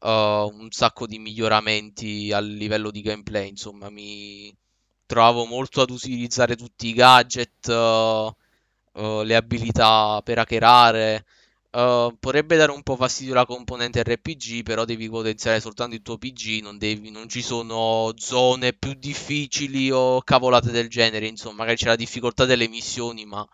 [0.00, 4.54] uh, un sacco di miglioramenti a livello di gameplay, insomma, mi
[5.06, 8.34] trovavo molto ad utilizzare tutti i gadget, uh,
[9.00, 11.24] uh, le abilità per hackerare.
[11.70, 16.16] Uh, potrebbe dare un po' fastidio la componente RPG, però devi potenziare soltanto il tuo
[16.16, 21.76] PG, non, devi, non ci sono zone più difficili o cavolate del genere, insomma, magari
[21.76, 23.46] c'è la difficoltà delle missioni, ma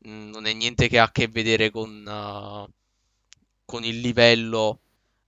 [0.00, 2.68] mh, mm, non è niente che ha a che vedere con, uh,
[3.64, 4.80] con il livello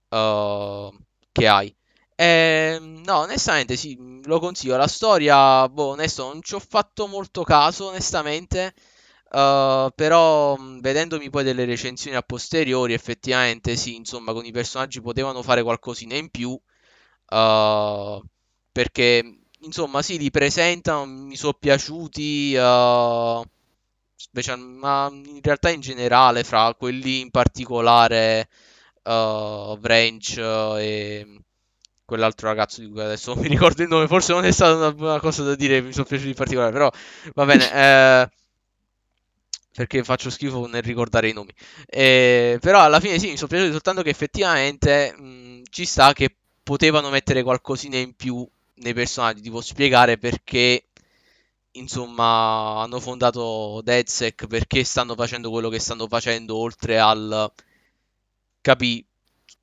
[0.09, 0.93] uh,
[1.31, 1.73] che hai.
[2.15, 2.25] E,
[2.75, 4.75] ehm, no, onestamente sì, lo consiglio.
[4.77, 8.73] La storia, boh, onesto, non ci ho fatto molto caso, onestamente.
[9.29, 15.43] Uh, però vedendomi poi delle recensioni a posteriori, effettivamente sì, insomma, con i personaggi potevano
[15.43, 16.49] fare qualcosina in più.
[17.29, 18.21] Uh,
[18.71, 22.55] perché, insomma, sì, li presentano, mi sono piaciuti.
[22.55, 23.43] Uh,
[24.15, 28.49] special, ma in realtà in generale, fra quelli in particolare,
[29.03, 31.41] uh, Vranch e
[32.05, 35.11] quell'altro ragazzo di cui adesso non mi ricordo il nome, forse non è stata una,
[35.11, 36.89] una cosa da dire, mi sono piaciuti in particolare, però
[37.33, 37.65] va bene.
[37.73, 38.29] Eh,
[39.77, 41.51] perché faccio schifo nel ricordare i nomi.
[41.85, 46.35] Eh, però alla fine sì, mi sono piaciuti soltanto che effettivamente mh, ci sta che
[46.63, 48.47] potevano mettere qualcosina in più
[48.77, 50.85] nei personaggi, tipo spiegare perché
[51.73, 57.51] insomma hanno fondato DedSec, perché stanno facendo quello che stanno facendo, oltre al
[58.61, 59.05] capì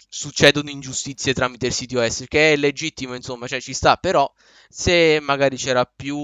[0.09, 4.33] succedono ingiustizie tramite il sito OS, che è legittimo, insomma, cioè ci sta, però
[4.69, 6.17] se magari c'era più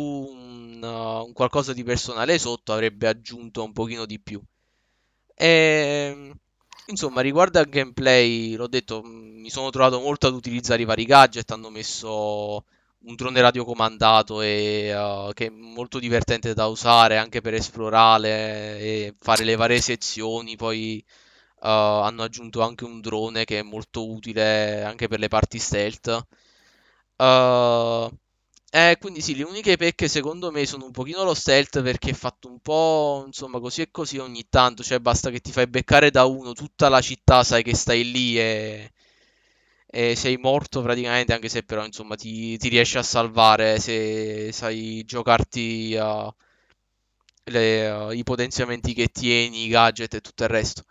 [0.82, 4.40] uh, un qualcosa di personale sotto avrebbe aggiunto un pochino di più.
[5.34, 5.46] E,
[6.12, 6.34] ehm,
[6.86, 11.04] insomma, riguardo al gameplay, l'ho detto, mm, mi sono trovato molto ad utilizzare i vari
[11.04, 12.64] gadget, hanno messo
[13.02, 19.14] un drone radiocomandato e, uh, che è molto divertente da usare anche per esplorare e
[19.18, 21.04] fare le varie sezioni, poi
[21.62, 21.66] Uh,
[22.06, 26.26] hanno aggiunto anche un drone che è molto utile anche per le parti stealth.
[27.16, 28.10] Uh,
[28.72, 32.12] eh, quindi sì, le uniche pecche secondo me sono un pochino lo stealth perché è
[32.14, 36.10] fatto un po' insomma così e così ogni tanto, cioè basta che ti fai beccare
[36.10, 38.92] da uno, tutta la città sai che stai lì e,
[39.86, 45.02] e sei morto praticamente, anche se però insomma ti, ti riesci a salvare se sai
[45.04, 46.32] giocarti uh,
[47.44, 50.84] le, uh, i potenziamenti che tieni, i gadget e tutto il resto.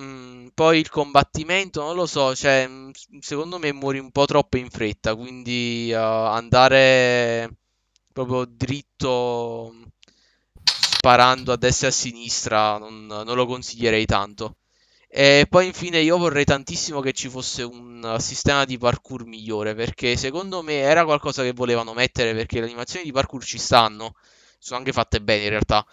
[0.00, 2.90] Mm, poi il combattimento, non lo so, cioè, mm,
[3.20, 7.50] secondo me muori un po' troppo in fretta, quindi uh, andare
[8.12, 9.74] proprio dritto
[10.64, 14.56] sparando a destra e a sinistra non, non lo consiglierei tanto.
[15.10, 20.16] E poi infine io vorrei tantissimo che ci fosse un sistema di parkour migliore, perché
[20.16, 24.14] secondo me era qualcosa che volevano mettere, perché le animazioni di parkour ci stanno,
[24.58, 25.84] sono anche fatte bene in realtà.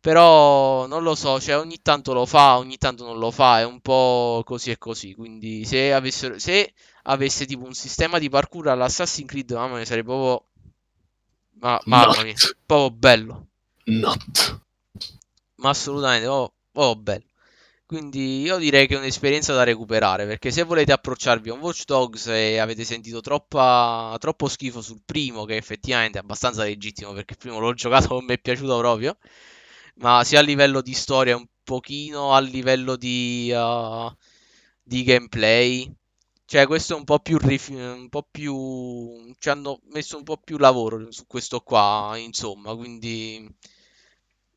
[0.00, 3.64] Però non lo so, cioè ogni tanto lo fa, ogni tanto non lo fa, è
[3.64, 5.14] un po' così e così.
[5.14, 6.72] Quindi se, avessero, se
[7.04, 10.44] avesse tipo un sistema di parkour all'Assassin's Creed, mamma mia, sarebbe proprio...
[11.60, 12.34] Ma, mamma mia,
[12.64, 13.46] proprio bello.
[13.84, 14.60] Not.
[15.56, 17.24] Ma assolutamente, proprio, proprio bello.
[17.90, 21.84] Quindi io direi che è un'esperienza da recuperare, perché se volete approcciarvi a un Watch
[21.84, 27.32] Dogs e avete sentito troppa, troppo schifo sul primo, che effettivamente è abbastanza legittimo, perché
[27.32, 29.18] il primo l'ho giocato, non mi è piaciuto proprio,
[30.00, 34.12] ma sia a livello di storia un pochino, a livello di, uh,
[34.82, 35.90] di gameplay.
[36.44, 39.32] Cioè, questo è un po' più, rif- un po' più...
[39.38, 43.48] ci hanno messo un po' più lavoro su questo qua, insomma, quindi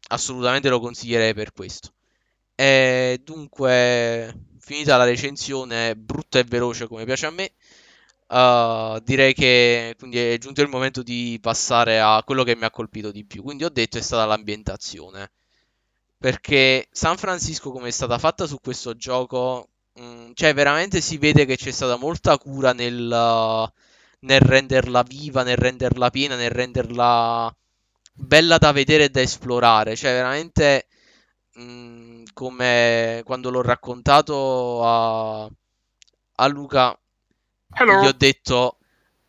[0.10, 1.94] assolutamente lo consiglierei per questo.
[2.56, 7.54] E dunque, finita la recensione brutta e veloce come piace a me,
[8.28, 12.72] uh, direi che quindi è giunto il momento di passare a quello che mi ha
[12.72, 13.44] colpito di più.
[13.44, 15.32] Quindi ho detto è stata l'ambientazione.
[16.18, 21.18] Perché San Francisco come è stata fatta su questo gioco, mh, mm, cioè veramente si
[21.18, 23.72] vede che c'è stata molta cura nel, uh,
[24.22, 27.54] nel renderla viva, nel renderla piena, nel renderla
[28.14, 29.96] bella da vedere e da esplorare.
[29.96, 30.88] Cioè veramente...
[31.56, 35.50] Mh, mm, come quando l'ho raccontato a,
[36.36, 36.98] a Luca,
[37.76, 38.02] Hello.
[38.02, 38.78] gli ho detto,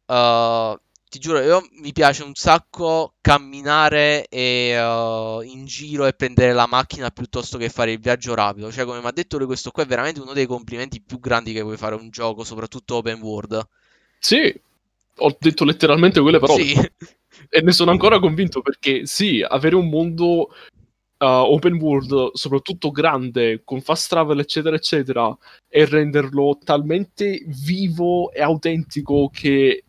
[0.06, 0.78] uh,
[1.08, 6.66] ti giuro, io, mi piace un sacco camminare e, uh, in giro e prendere la
[6.66, 8.72] macchina piuttosto che fare il viaggio rapido.
[8.72, 11.52] Cioè, come mi ha detto lui, questo qua è veramente uno dei complimenti più grandi
[11.52, 13.66] che puoi fare a un gioco, soprattutto open world.
[14.18, 14.52] Sì,
[15.16, 16.64] ho detto letteralmente quelle parole.
[16.64, 16.90] Sì.
[17.48, 20.54] E ne sono ancora convinto perché sì, avere un mondo
[21.28, 25.36] open world, soprattutto grande, con fast travel, eccetera, eccetera,
[25.68, 29.84] e renderlo talmente vivo e autentico che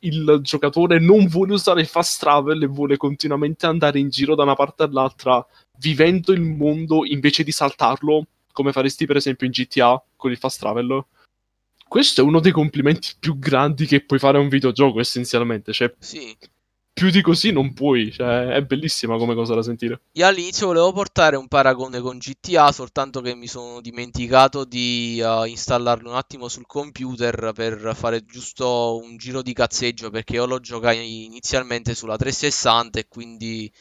[0.00, 4.44] il giocatore non vuole usare il fast travel e vuole continuamente andare in giro da
[4.44, 5.44] una parte all'altra,
[5.78, 10.60] vivendo il mondo invece di saltarlo, come faresti per esempio in GTA con il fast
[10.60, 11.04] travel.
[11.86, 15.72] Questo è uno dei complimenti più grandi che puoi fare a un videogioco, essenzialmente.
[15.72, 16.36] Cioè, sì
[16.92, 20.02] più di così non puoi, cioè è bellissima come cosa da sentire.
[20.12, 25.44] Io all'inizio volevo portare un paragone con GTA, soltanto che mi sono dimenticato di uh,
[25.44, 30.60] installarlo un attimo sul computer per fare giusto un giro di cazzeggio, perché io lo
[30.60, 33.72] giocai inizialmente sulla 360 e quindi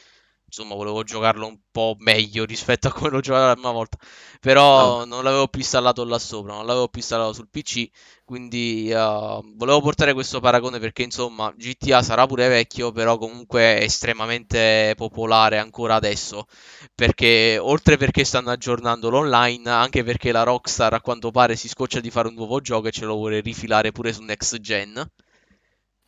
[0.49, 3.97] insomma volevo giocarlo un po' meglio rispetto a come l'ho giocato la prima volta.
[4.39, 5.05] Però ah.
[5.05, 7.89] non l'avevo più installato là sopra non l'avevo più installato sul pc
[8.25, 13.83] quindi uh, volevo portare questo paragone perché insomma GTA sarà pure vecchio però comunque è
[13.83, 16.45] estremamente popolare ancora adesso.
[16.93, 21.99] Perché oltre perché stanno aggiornando l'online anche perché la Rockstar a quanto pare si scoccia
[21.99, 25.03] di fare un nuovo gioco e ce lo vuole rifilare pure su next gen.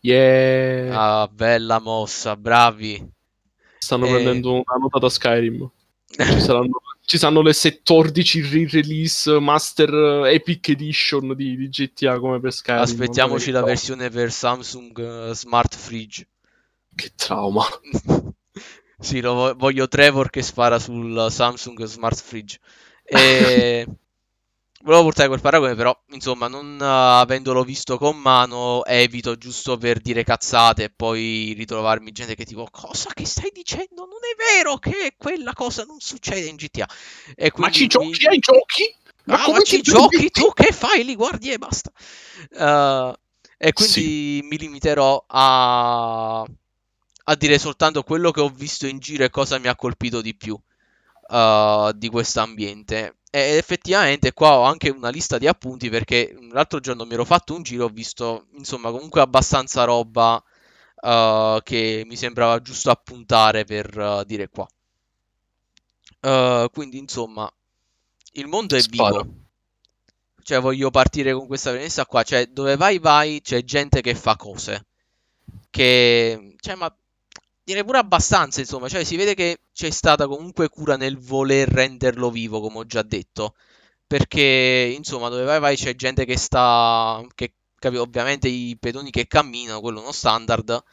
[0.02, 1.22] Yeah.
[1.22, 3.20] Ah bella mossa bravi
[3.82, 4.10] Stanno e...
[4.10, 4.12] Eh.
[4.12, 5.70] prendendo una nota da Skyrim.
[6.06, 12.54] Ci saranno, ci saranno le 14 re-release Master Epic Edition di, di GTA come per
[12.54, 12.82] Skyrim.
[12.82, 16.28] Aspettiamoci la versione per Samsung uh, Smart Fridge.
[16.94, 17.66] Che trauma.
[19.00, 22.60] sì, lo voglio Trevor che spara sul Samsung Smart Fridge.
[23.04, 23.88] E...
[24.84, 30.00] Volevo portare quel paragone, però, insomma, non uh, avendolo visto con mano, evito giusto per
[30.00, 34.06] dire cazzate e poi ritrovarmi gente che tipo, cosa che stai dicendo?
[34.06, 36.88] Non è vero che quella cosa non succede in GTA.
[37.36, 38.26] E ma ci giochi mi...
[38.28, 38.96] ai giochi?
[39.26, 40.52] Ma, ma, ma ci giochi tu?
[40.52, 41.04] Che fai?
[41.04, 41.92] Li guardi e basta.
[42.50, 43.14] Uh,
[43.58, 44.48] e quindi sì.
[44.50, 46.42] mi limiterò a...
[46.42, 50.36] a dire soltanto quello che ho visto in giro e cosa mi ha colpito di
[50.36, 50.60] più
[51.32, 53.18] uh, di questo ambiente.
[53.34, 57.56] E effettivamente qua ho anche una lista di appunti perché l'altro giorno mi ero fatto
[57.56, 60.44] un giro, ho visto insomma comunque abbastanza roba
[61.02, 64.68] uh, che mi sembrava giusto appuntare per uh, dire qua.
[66.20, 67.50] Uh, quindi insomma
[68.34, 69.22] il mondo è Sparo.
[69.22, 69.36] vivo.
[70.44, 74.36] Cioè voglio partire con questa premessa qua, cioè dove vai vai c'è gente che fa
[74.36, 74.88] cose.
[75.70, 76.56] Che...
[76.60, 76.94] Cioè ma
[77.72, 82.30] direi pure abbastanza, insomma, cioè si vede che c'è stata comunque cura nel voler renderlo
[82.30, 83.55] vivo, come ho già detto,
[84.07, 89.28] perché insomma dove vai vai c'è gente che sta, che, capi, ovviamente i pedoni che
[89.28, 90.84] camminano, quello è uno standard,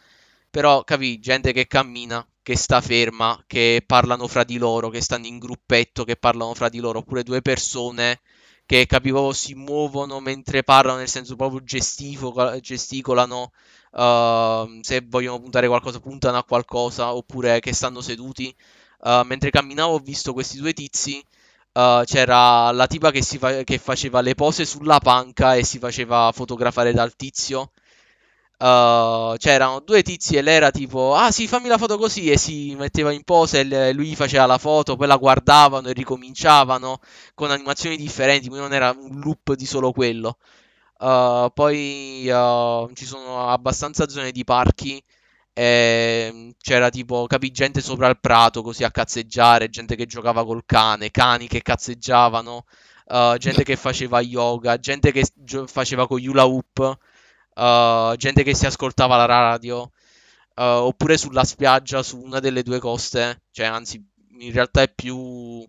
[0.50, 5.26] però capi, gente che cammina, che sta ferma, che parlano fra di loro, che stanno
[5.26, 8.20] in gruppetto, che parlano fra di loro, oppure due persone
[8.68, 13.52] che capivo si muovono mentre parlano, nel senso proprio gestico- gesticolano,
[13.92, 18.54] uh, se vogliono puntare qualcosa, puntano a qualcosa, oppure che stanno seduti.
[19.00, 21.24] Uh, mentre camminavo ho visto questi due tizi.
[21.72, 26.30] Uh, c'era la tipa che, fa- che, faceva le pose sulla panca e si faceva
[26.34, 27.70] fotografare dal tizio.
[28.58, 32.36] Uh, c'erano due tizi e lei era tipo, ah sì, fammi la foto così, e
[32.36, 36.98] si metteva in pose e lui faceva la foto, poi la guardavano e ricominciavano
[37.34, 40.38] con animazioni differenti, quindi non era un loop di solo quello.
[40.98, 45.02] Uh, poi uh, ci sono abbastanza zone di parchi.
[45.52, 50.62] E c'era tipo, capi, gente sopra il prato così a cazzeggiare, gente che giocava col
[50.64, 52.64] cane, cani che cazzeggiavano,
[53.38, 56.96] gente che faceva yoga, gente che gio- faceva con hula hoop
[57.58, 62.78] uh, gente che si ascoltava la radio, uh, oppure sulla spiaggia su una delle due
[62.78, 64.02] coste, cioè anzi
[64.40, 65.64] in realtà è più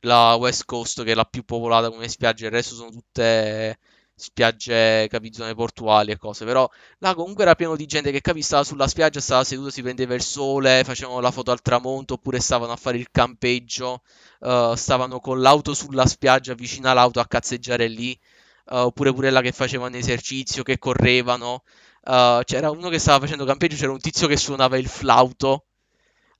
[0.00, 3.78] la West Coast che è la più popolata come spiaggia, il resto sono tutte
[4.18, 8.40] spiagge, capi, zone portuali e cose, però là comunque era pieno di gente che capi
[8.42, 12.40] stava sulla spiaggia, stava seduto, si prendeva il sole, facevano la foto al tramonto, oppure
[12.40, 14.02] stavano a fare il campeggio,
[14.40, 18.18] uh, stavano con l'auto sulla spiaggia vicino all'auto a cazzeggiare lì
[18.66, 21.62] uh, oppure pure là che facevano esercizio, che correvano.
[22.02, 25.64] Uh, c'era uno che stava facendo campeggio, c'era un tizio che suonava il flauto.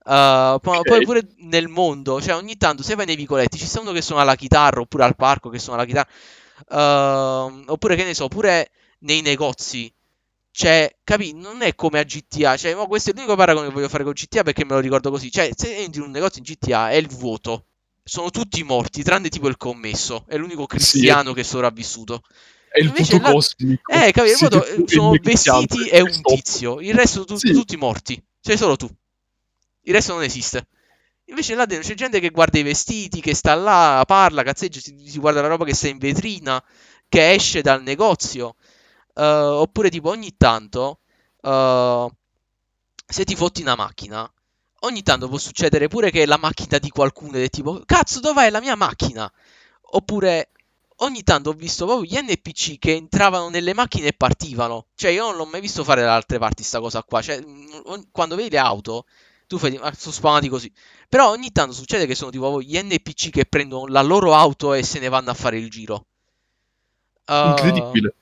[0.04, 0.82] Uh, okay.
[0.82, 4.02] Poi pure nel mondo, cioè ogni tanto se vai nei vicoletti ci sta uno che
[4.02, 8.28] suona la chitarra, oppure al parco che suona la chitarra, uh, oppure che ne so,
[8.28, 8.70] pure
[9.00, 9.92] nei negozi.
[10.50, 11.34] Cioè, capi?
[11.34, 12.56] Non è come a GTA.
[12.56, 15.10] Cioè, ma questo è l'unico paragone che voglio fare con GTA perché me lo ricordo
[15.10, 15.30] così.
[15.30, 17.66] Cioè, se entri in un negozio in GTA è il vuoto
[18.08, 20.24] sono tutti morti, tranne tipo il commesso.
[20.28, 21.34] È l'unico cristiano sì.
[21.34, 22.22] che è sopravvissuto.
[22.68, 23.32] È il Invece voto la...
[23.32, 23.92] cosmico.
[23.92, 24.36] Eh, capito?
[24.36, 26.80] Sì, voto, sono vestiti e un tizio.
[26.80, 27.52] Il resto tu, sì.
[27.52, 28.22] tutti morti.
[28.40, 28.88] Sei solo tu.
[29.82, 30.68] Il resto non esiste.
[31.24, 34.96] Invece là dentro c'è gente che guarda i vestiti, che sta là, parla, cazzeggia, si,
[35.04, 36.62] si guarda la roba che sta in vetrina,
[37.08, 38.54] che esce dal negozio.
[39.14, 41.00] Uh, oppure tipo ogni tanto,
[41.40, 42.08] uh,
[43.04, 44.30] se ti fotti una macchina,
[44.80, 48.60] ogni tanto può succedere pure che la macchina di qualcuno è tipo, cazzo, dov'è la
[48.60, 49.30] mia macchina?
[49.92, 50.50] Oppure
[51.00, 54.86] ogni tanto ho visto proprio gli NPC che entravano nelle macchine e partivano.
[54.94, 57.22] Cioè, io non l'ho mai visto fare da altre parti sta cosa qua.
[57.22, 57.42] Cioè,
[58.10, 59.06] quando vedi le auto,
[59.46, 60.72] tu fai, ah, sono spawnati così.
[61.08, 64.82] Però ogni tanto succede che sono tipo gli NPC che prendono la loro auto e
[64.82, 66.06] se ne vanno a fare il giro.
[67.26, 68.14] Uh, Incredibile.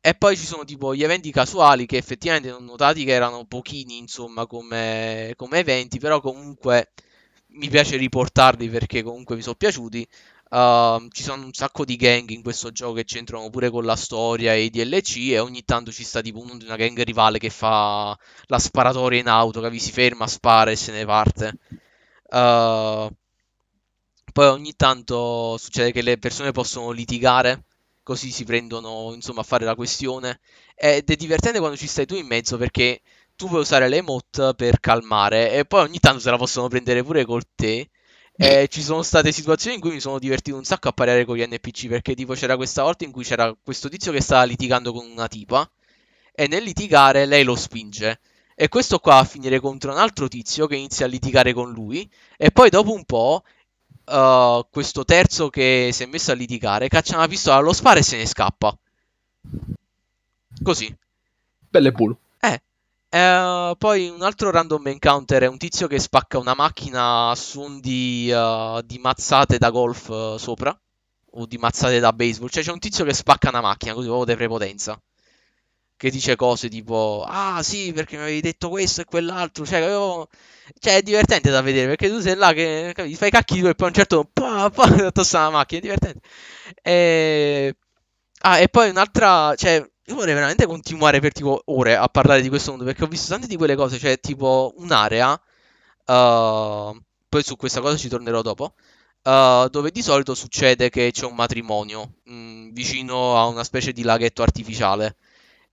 [0.00, 3.98] E poi ci sono tipo gli eventi casuali che effettivamente ho notati che erano pochini,
[3.98, 6.92] insomma, come, come eventi, però comunque
[7.52, 10.06] mi piace riportarli perché comunque mi sono piaciuti.
[10.50, 13.96] Uh, ci sono un sacco di gang in questo gioco che c'entrano pure con la
[13.96, 18.16] storia e i DLC e ogni tanto ci sta tipo una gang rivale che fa
[18.46, 21.58] la sparatoria in auto, che vi si ferma, spara e se ne parte.
[22.30, 23.08] Uh,
[24.32, 27.64] poi ogni tanto succede che le persone possono litigare
[28.08, 30.40] così si prendono insomma a fare la questione.
[30.74, 33.02] Ed è divertente quando ci stai tu in mezzo perché
[33.36, 37.04] tu puoi usare le emote per calmare e poi ogni tanto se la possono prendere
[37.04, 37.90] pure col te.
[38.34, 41.36] E ci sono state situazioni in cui mi sono divertito un sacco a parlare con
[41.36, 44.92] gli NPC perché tipo c'era questa volta in cui c'era questo tizio che stava litigando
[44.92, 45.68] con una tipa
[46.32, 48.20] e nel litigare lei lo spinge
[48.54, 52.08] e questo qua a finire contro un altro tizio che inizia a litigare con lui
[52.36, 53.42] e poi dopo un po'
[54.08, 58.02] uh, questo terzo che si è messo a litigare caccia una pistola, lo spara e
[58.02, 58.76] se ne scappa.
[60.62, 60.94] Così.
[61.68, 62.16] Belle bull.
[62.40, 62.60] Eh.
[63.10, 67.80] Uh, poi un altro random encounter è un tizio che spacca una macchina a suon
[67.80, 70.78] di, uh, di mazzate da golf uh, sopra.
[71.32, 72.48] O di mazzate da baseball.
[72.48, 75.00] Cioè c'è un tizio che spacca una macchina così proprio di prepotenza
[75.98, 80.28] che dice cose tipo ah sì perché mi avevi detto questo e quell'altro cioè, avevo...
[80.78, 83.74] cioè è divertente da vedere perché tu sei là che capi, fai cacchi tu e
[83.74, 86.20] poi a un certo punto tossa la macchina è divertente
[86.82, 87.76] e...
[88.42, 92.48] ah e poi un'altra cioè io vorrei veramente continuare per tipo ore a parlare di
[92.48, 96.96] questo mondo perché ho visto tante di quelle cose cioè tipo un'area uh...
[97.28, 98.74] poi su questa cosa ci tornerò dopo
[99.24, 103.92] Uh, dove di solito succede che c'è un matrimonio mh, mm, vicino a una specie
[103.92, 105.16] di laghetto artificiale.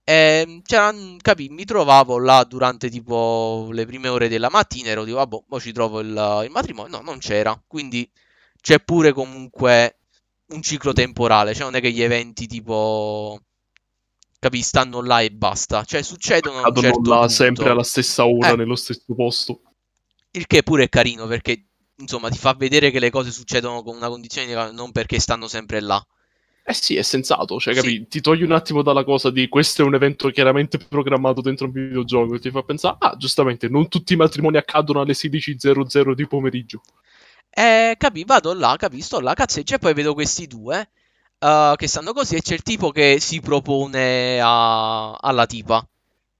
[0.07, 5.03] E, ehm, c'erano, capì, mi trovavo là durante tipo le prime ore della mattina, ero
[5.03, 6.97] tipo, vabbè, poi ci trovo il, il matrimonio.
[6.97, 7.59] No, non c'era.
[7.65, 8.09] Quindi
[8.61, 9.97] c'è pure comunque
[10.49, 11.53] un ciclo temporale.
[11.53, 13.41] Cioè, non è che gli eventi tipo
[14.39, 15.83] capi, stanno là e basta.
[15.83, 17.27] Cioè, succedono a un certo là punto.
[17.27, 19.61] sempre alla stessa ora, eh, nello stesso posto.
[20.31, 21.65] Il che pure è carino perché,
[21.97, 24.53] insomma, ti fa vedere che le cose succedono con una condizione di...
[24.75, 26.05] non perché stanno sempre là.
[26.67, 27.89] Eh sì, è sensato, cioè, capi?
[27.89, 28.07] Sì.
[28.07, 31.71] Ti togli un attimo dalla cosa di questo è un evento chiaramente programmato dentro un
[31.71, 36.27] videogioco e ti fa pensare, ah, giustamente, non tutti i matrimoni accadono alle 16.00 di
[36.27, 36.81] pomeriggio.
[37.49, 40.89] Eh, capi, vado là, capi, sto là, cazzeggio, e poi vedo questi due.
[41.39, 45.87] uh, che stanno così e c'è il tipo che si propone a, alla tipa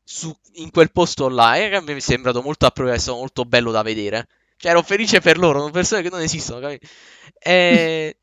[0.04, 4.28] su, in quel posto là e mi è sembrato molto approvato, molto bello da vedere.
[4.58, 6.88] Cioè ero felice per loro, sono persone che non esistono, capito?
[7.40, 8.18] E...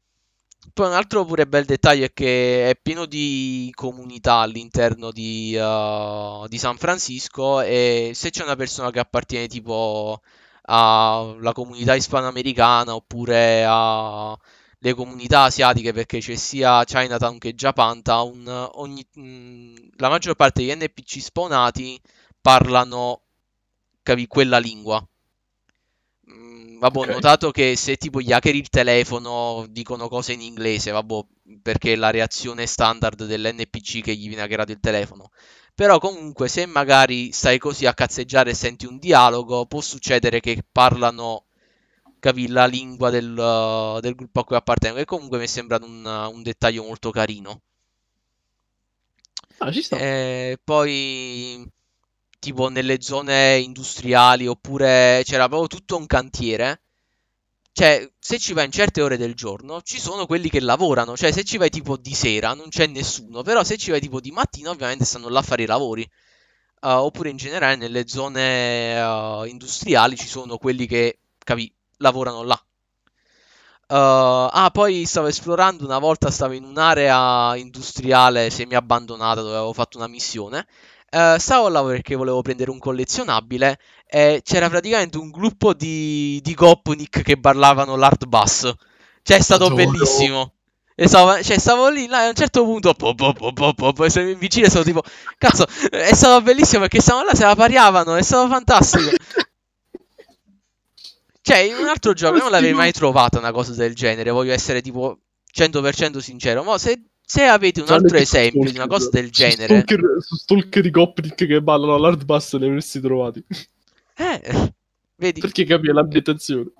[0.70, 6.46] Poi un altro pure bel dettaglio è che è pieno di comunità all'interno di, uh,
[6.48, 10.20] di San Francisco e se c'è una persona che appartiene tipo
[10.62, 19.22] alla comunità ispanoamericana oppure alle comunità asiatiche perché c'è sia Chinatown che Japantown, ogni, mh,
[19.22, 22.00] mm, la maggior parte degli NPC spawnati
[22.40, 23.22] parlano
[24.02, 25.04] capi, quella lingua.
[26.82, 27.10] Vabbè, okay.
[27.10, 31.24] ho notato che se tipo gli hacker il telefono dicono cose in inglese, vabbè,
[31.62, 35.30] perché è la reazione standard dell'NPC che gli viene hackerato il telefono.
[35.76, 40.64] Però comunque se magari stai così a cazzeggiare e senti un dialogo, può succedere che
[40.72, 41.44] parlano,
[42.18, 44.98] capi, la lingua del, del gruppo a cui appartengo.
[44.98, 47.60] E comunque mi è sembrato un, un dettaglio molto carino.
[49.58, 49.96] Ah, ci sta.
[49.98, 51.64] E eh, poi
[52.42, 56.80] tipo nelle zone industriali oppure c'era proprio tutto un cantiere.
[57.72, 61.16] Cioè, se ci vai in certe ore del giorno, ci sono quelli che lavorano.
[61.16, 63.42] Cioè, se ci vai tipo di sera, non c'è nessuno.
[63.42, 66.02] Però se ci vai tipo di mattina, ovviamente stanno là a fare i lavori.
[66.80, 72.60] Uh, oppure in generale nelle zone uh, industriali ci sono quelli che, capi, lavorano là.
[73.88, 79.72] Uh, ah, poi stavo esplorando, una volta stavo in un'area industriale semi abbandonata dove avevo
[79.72, 80.66] fatto una missione
[81.12, 86.54] Uh, stavo là perché volevo prendere un collezionabile e c'era praticamente un gruppo di, di
[86.54, 88.72] Gopnik che ballavano l'hard bass.
[89.22, 90.54] Cioè, è stato oh, bellissimo.
[90.94, 93.92] E stavo, cioè, stavo lì, là, a un certo punto, po, po, po, po, po,
[93.92, 95.02] po, e vicino sono tipo,
[95.36, 99.10] cazzo, è stato bellissimo perché stavano là, se la pariavano, è stato fantastico.
[101.42, 104.80] cioè, in un altro gioco non l'avevi mai trovata una cosa del genere, voglio essere
[104.80, 105.18] tipo
[105.54, 106.62] 100% sincero.
[106.62, 107.02] Ma se
[107.32, 111.62] se avete un altro esempio di una cosa del genere, Stalker, Stalker i Gopnik che
[111.62, 113.42] ballano all'hard bass li avresti trovati.
[114.14, 114.74] Eh,
[115.16, 115.40] vedi?
[115.40, 116.72] Perché cambia l'ambientazione.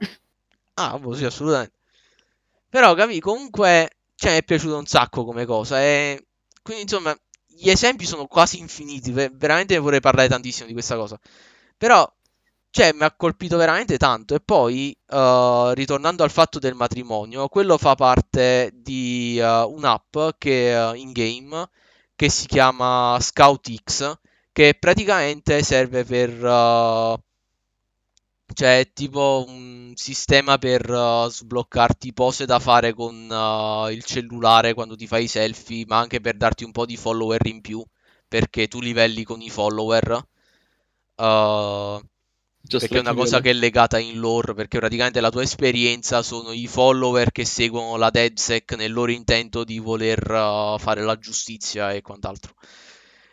[0.75, 1.73] Ah, boh, sì, assolutamente.
[2.69, 5.83] Però, capi, comunque, cioè, mi è piaciuto un sacco come cosa.
[5.83, 6.27] E
[6.63, 9.11] quindi, insomma, gli esempi sono quasi infiniti.
[9.11, 11.19] Veramente vorrei parlare tantissimo di questa cosa.
[11.79, 12.07] Però,
[12.73, 14.35] cioè, mi ha colpito veramente tanto.
[14.35, 20.75] E poi, uh, ritornando al fatto del matrimonio, quello fa parte di uh, un'app che
[20.75, 21.69] uh, in game
[22.17, 24.19] che si chiama ScoutX,
[24.53, 27.21] che praticamente serve per.
[28.55, 33.15] cioè, tipo un sistema per sbloccarti pose da fare con
[33.91, 37.47] il cellulare quando ti fai i selfie, ma anche per darti un po' di follower
[37.47, 37.85] in più,
[38.29, 40.27] perché tu livelli con i follower.
[41.17, 42.01] Uh,
[42.65, 46.23] Just perché è una cosa che è legata in lore, perché praticamente la tua esperienza
[46.23, 51.19] sono i follower che seguono la DedSec nel loro intento di voler uh, fare la
[51.19, 52.55] giustizia e quant'altro.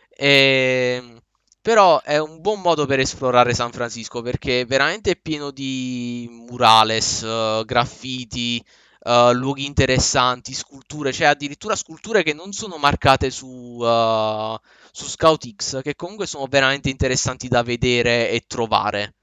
[0.10, 1.00] E...
[1.02, 1.22] Ehm,
[1.62, 7.22] però è un buon modo per esplorare San Francisco perché veramente è pieno di murales,
[7.22, 8.64] uh, graffiti,
[9.02, 14.58] uh, luoghi interessanti, sculture, cioè addirittura sculture che non sono marcate su, uh,
[14.92, 19.19] su ScoutX, che comunque sono veramente interessanti da vedere e trovare.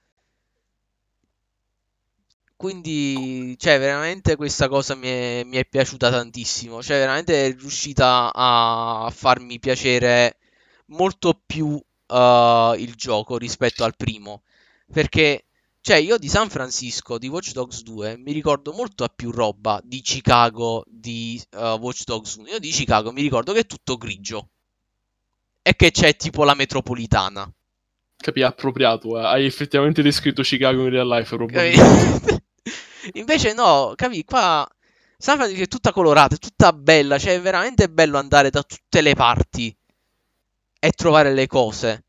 [2.57, 6.83] Quindi, cioè, veramente questa cosa mi è, mi è piaciuta tantissimo.
[6.83, 10.39] Cioè, veramente è riuscita a farmi piacere
[10.87, 14.43] molto più uh, il gioco rispetto al primo.
[14.91, 15.45] Perché,
[15.83, 19.79] cioè, io di San Francisco, di Watch Dogs 2, mi ricordo molto a più roba
[19.85, 22.49] di Chicago, di uh, Watch Dogs 1.
[22.49, 24.49] Io di Chicago mi ricordo che è tutto grigio.
[25.61, 27.53] E che c'è tipo la metropolitana.
[28.17, 29.25] Capi, appropriato, eh.
[29.25, 32.35] hai effettivamente descritto Chicago in real life, probabilmente.
[33.15, 34.67] Invece no, capi, qua
[35.19, 39.01] San Francisco è tutta colorata, è tutta bella, cioè è veramente bello andare da tutte
[39.01, 39.75] le parti
[40.79, 42.05] e trovare le cose.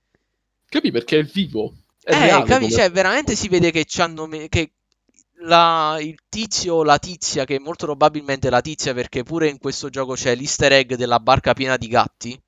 [0.68, 1.74] Capi perché è vivo.
[2.02, 2.76] È eh, reale, capi, come...
[2.76, 4.74] cioè veramente si vede che c'hanno che
[5.42, 9.90] la, il tizio o la tizia, che molto probabilmente la tizia perché pure in questo
[9.90, 12.40] gioco c'è l'easter egg della barca piena di gatti,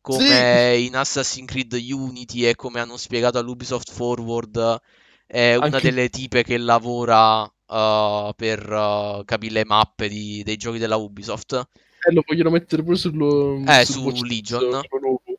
[0.00, 0.86] come sì.
[0.86, 4.80] in Assassin's Creed Unity e come hanno spiegato all'Ubisoft Forward,
[5.26, 5.80] è una Anche...
[5.80, 11.68] delle tipe che lavora uh, per uh, capire le mappe di, dei giochi della Ubisoft.
[12.08, 14.80] Eh, lo vogliono mettere pure sullo, eh, su, su Legion.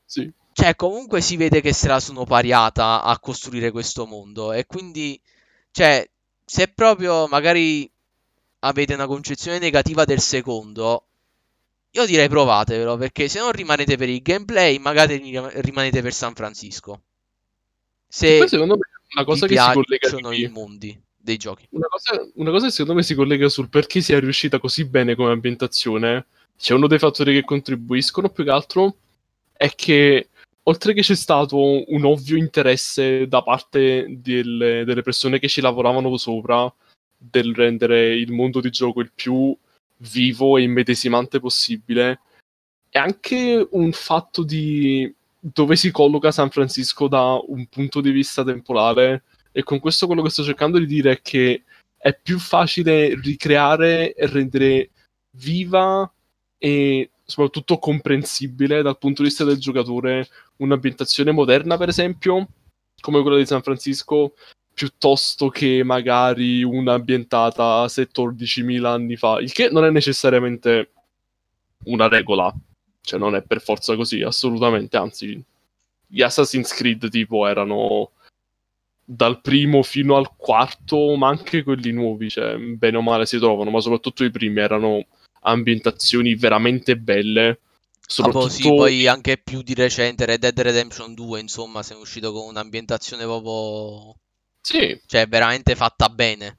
[0.06, 0.32] Sì.
[0.52, 4.52] Cioè, comunque si vede che se la sono pariata a costruire questo mondo.
[4.52, 5.20] E quindi,
[5.72, 6.08] cioè,
[6.44, 7.90] se proprio magari
[8.60, 11.06] avete una concezione negativa del secondo,
[11.92, 15.18] io direi provatevelo, perché se non rimanete per il gameplay, magari
[15.62, 17.02] rimanete per San Francisco.
[18.08, 21.68] Se poi secondo me una cosa che si collega i mondi dei giochi.
[21.72, 25.16] Una cosa, una cosa che secondo me si collega sul perché sia riuscita così bene
[25.16, 26.26] come ambientazione
[26.58, 28.96] c'è uno dei fattori che contribuiscono più che altro
[29.54, 30.30] è che
[30.64, 36.16] oltre che c'è stato un ovvio interesse da parte delle, delle persone che ci lavoravano
[36.18, 36.72] sopra
[37.18, 39.56] del rendere il mondo di gioco il più
[39.98, 42.20] vivo e immedesimante possibile,
[42.90, 48.44] è anche un fatto di dove si colloca San Francisco da un punto di vista
[48.44, 49.24] temporale
[49.58, 51.64] e con questo quello che sto cercando di dire è che
[51.98, 54.92] è più facile ricreare e rendere
[55.32, 56.08] viva
[56.60, 60.28] e soprattutto comprensibile dal punto di vista del giocatore
[60.58, 62.48] un'ambientazione moderna, per esempio,
[63.02, 64.36] come quella di San Francisco,
[64.72, 70.92] piuttosto che magari una ambientata 14.000 anni fa, il che non è necessariamente
[71.86, 72.54] una regola,
[73.02, 75.44] cioè non è per forza così, assolutamente, anzi,
[76.06, 78.12] gli Assassin's Creed tipo erano
[79.10, 83.70] dal primo fino al quarto, ma anche quelli nuovi, cioè bene o male si trovano,
[83.70, 85.06] ma soprattutto i primi erano
[85.44, 87.62] ambientazioni veramente belle.
[88.06, 88.46] Soprattutto...
[88.46, 92.48] Ah, sì, poi anche più di recente Red Dead Redemption 2, insomma, sei uscito con
[92.48, 94.16] un'ambientazione proprio...
[94.60, 95.00] Sì.
[95.06, 96.58] Cioè, veramente fatta bene.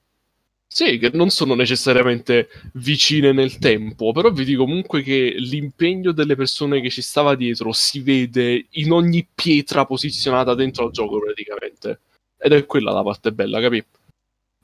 [0.67, 6.81] Sì, che non sono necessariamente vicine nel tempo, però vedi comunque che l'impegno delle persone
[6.81, 12.01] che ci stava dietro si vede in ogni pietra posizionata dentro al gioco praticamente.
[12.39, 13.85] Ed è quella la parte bella, capi?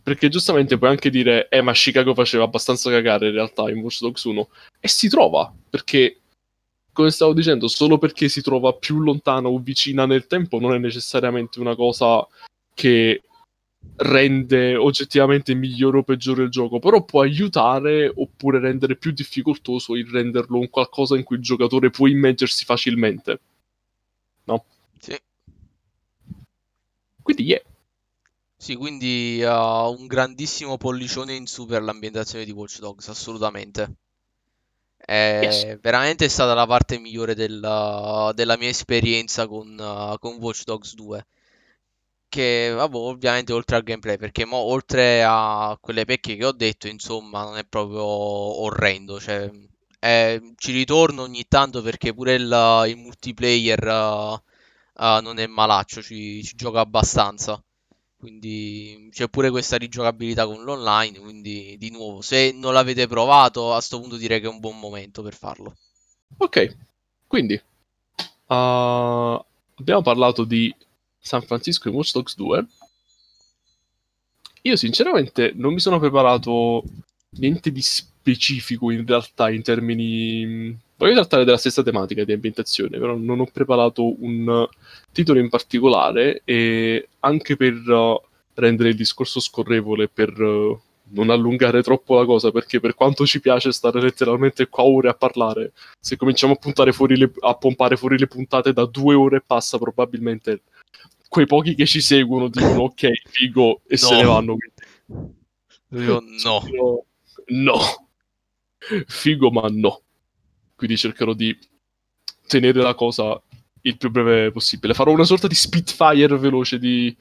[0.02, 4.00] Perché giustamente puoi anche dire, eh, ma Chicago faceva abbastanza cagare in realtà in Watch
[4.00, 4.48] Dogs 1.
[4.78, 6.20] E si trova, perché,
[6.92, 10.78] come stavo dicendo, solo perché si trova più lontana o vicina nel tempo non è
[10.78, 12.26] necessariamente una cosa
[12.74, 13.22] che
[13.96, 20.08] rende oggettivamente migliore o peggiore il gioco, però può aiutare oppure rendere più difficoltoso il
[20.08, 23.40] renderlo un qualcosa in cui il giocatore può immergersi facilmente.
[24.44, 24.64] No?
[27.24, 27.62] Quindi, yeah.
[28.54, 33.94] Sì, quindi uh, un grandissimo pollicione in su per l'ambientazione di Watch Dogs, assolutamente.
[34.96, 35.80] È yes.
[35.80, 41.26] veramente stata la parte migliore della, della mia esperienza con, uh, con, Watch Dogs 2.
[42.28, 46.88] Che, vabbè, ovviamente oltre al gameplay, perché mo, oltre a quelle pecche che ho detto,
[46.88, 49.18] insomma, non è proprio orrendo.
[49.18, 49.50] Cioè,
[49.98, 54.42] è, ci ritorno ogni tanto perché pure il, il multiplayer uh,
[54.96, 57.62] non è malaccio, ci, ci gioca abbastanza.
[58.16, 61.18] Quindi c'è pure questa rigiocabilità con l'online.
[61.18, 64.78] Quindi, di nuovo, se non l'avete provato, a questo punto direi che è un buon
[64.78, 65.76] momento per farlo.
[66.38, 66.76] Ok,
[67.26, 70.74] quindi uh, abbiamo parlato di
[71.18, 72.66] San Francisco e Watch Dogs 2.
[74.62, 76.82] Io, sinceramente, non mi sono preparato
[77.36, 83.14] niente di specifico in realtà in termini Voglio trattare della stessa tematica di ambientazione, però
[83.14, 84.66] non ho preparato un
[85.12, 88.18] titolo in particolare e anche per uh,
[88.54, 90.80] rendere il discorso scorrevole, per uh,
[91.10, 95.12] non allungare troppo la cosa, perché per quanto ci piace stare letteralmente qua ore a
[95.14, 99.76] parlare, se cominciamo a, le, a pompare fuori le puntate da due ore e passa,
[99.76, 100.62] probabilmente
[101.28, 104.06] quei pochi che ci seguono dicono ok, figo, e no.
[104.06, 104.56] se ne vanno.
[105.90, 107.04] Io no.
[107.48, 107.78] No.
[109.06, 110.03] Figo, ma no
[110.84, 111.56] quindi cercherò di
[112.46, 113.40] tenere la cosa
[113.82, 114.92] il più breve possibile.
[114.92, 117.14] Farò una sorta di spitfire veloce di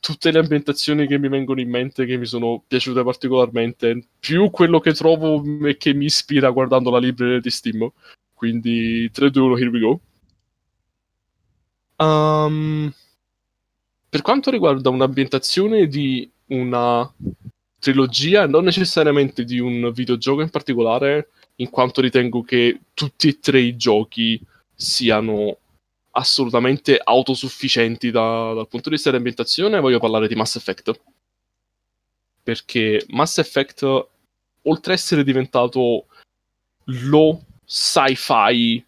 [0.00, 4.80] tutte le ambientazioni che mi vengono in mente, che mi sono piaciute particolarmente, più quello
[4.80, 7.90] che trovo e che mi ispira guardando la libreria di Steam.
[8.32, 10.00] Quindi 3, 2, 1, here we go.
[11.96, 12.90] Um,
[14.08, 17.10] per quanto riguarda un'ambientazione di una
[17.78, 21.28] trilogia, non necessariamente di un videogioco in particolare,
[21.60, 24.40] in quanto ritengo che tutti e tre i giochi
[24.74, 25.58] siano
[26.12, 31.00] assolutamente autosufficienti da, dal punto di vista dell'ambientazione, voglio parlare di Mass Effect.
[32.42, 33.82] Perché Mass Effect,
[34.62, 36.06] oltre a essere diventato
[36.84, 38.84] lo sci-fi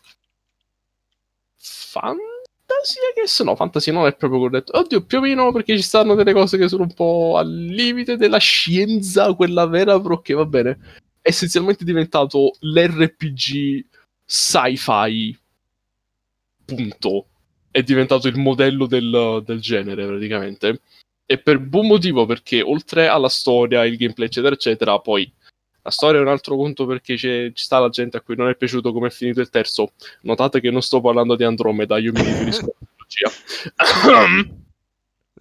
[1.55, 4.77] fantasia che se no, fantasia non è proprio corretto.
[4.77, 8.17] Oddio, più o meno perché ci stanno delle cose che sono un po' al limite
[8.17, 13.85] della scienza, quella vera, però che va bene essenzialmente diventato l'RPG
[14.27, 15.39] sci-fi.
[16.65, 17.27] Punto.
[17.71, 20.81] È diventato il modello del, del genere, praticamente.
[21.25, 25.33] E per buon motivo, perché oltre alla storia, il gameplay, eccetera, eccetera, poi
[25.85, 28.55] la storia è un altro conto perché ci sta la gente a cui non è
[28.55, 29.93] piaciuto come è finito il terzo.
[30.23, 34.53] Notate che non sto parlando di Andromeda, io mi riferisco alla trilogia.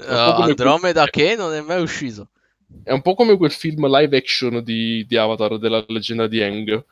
[0.39, 2.29] uh, Andromeda che non è mai uscito.
[2.83, 6.83] È un po' come quel film live action di, di Avatar della leggenda di Aang.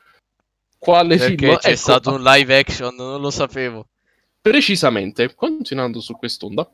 [0.77, 1.57] Quale Perché film?
[1.57, 3.87] c'è ecco, stato un live action, non lo sapevo.
[4.41, 6.69] Precisamente, continuando su quest'onda,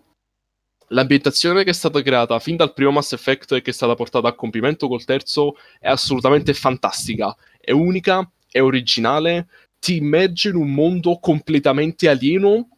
[0.90, 4.28] l'ambientazione che è stata creata fin dal primo Mass Effect e che è stata portata
[4.28, 7.36] a compimento col terzo è assolutamente fantastica.
[7.60, 9.48] È unica, è originale,
[9.80, 12.70] ti immerge in un mondo completamente alieno,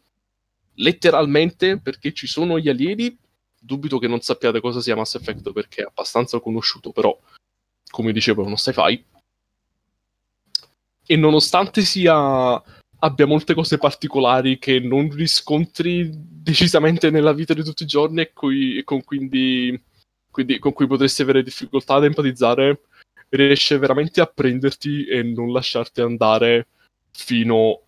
[0.74, 3.16] letteralmente, perché ci sono gli alieni.
[3.60, 7.18] Dubito che non sappiate cosa sia Mass Effect perché è abbastanza conosciuto, però,
[7.90, 9.04] come dicevo, è uno sci-fi.
[11.06, 12.62] E nonostante sia
[13.00, 18.32] abbia molte cose particolari che non riscontri decisamente nella vita di tutti i giorni e,
[18.32, 19.80] cui, e con, quindi,
[20.30, 22.82] quindi, con cui potresti avere difficoltà ad empatizzare,
[23.30, 26.68] riesce veramente a prenderti e non lasciarti andare
[27.10, 27.82] fino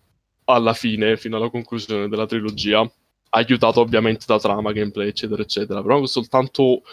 [0.45, 2.89] alla fine, fino alla conclusione della trilogia.
[3.33, 5.81] Aiutato ovviamente da trama, gameplay, eccetera, eccetera.
[5.81, 6.83] Però soltanto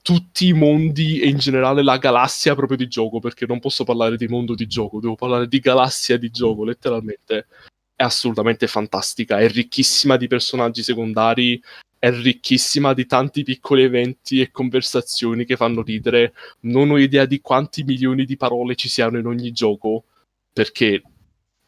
[0.00, 4.16] tutti i mondi e in generale la galassia proprio di gioco, perché non posso parlare
[4.16, 7.46] di mondo di gioco, devo parlare di galassia di gioco, letteralmente.
[7.94, 11.60] È assolutamente fantastica, è ricchissima di personaggi secondari,
[11.98, 16.32] è ricchissima di tanti piccoli eventi e conversazioni che fanno ridere.
[16.60, 20.04] Non ho idea di quanti milioni di parole ci siano in ogni gioco,
[20.52, 21.02] perché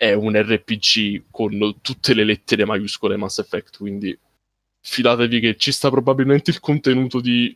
[0.00, 4.18] è un RPG con tutte le lettere maiuscole Mass Effect, quindi
[4.80, 7.54] fidatevi che ci sta probabilmente il contenuto di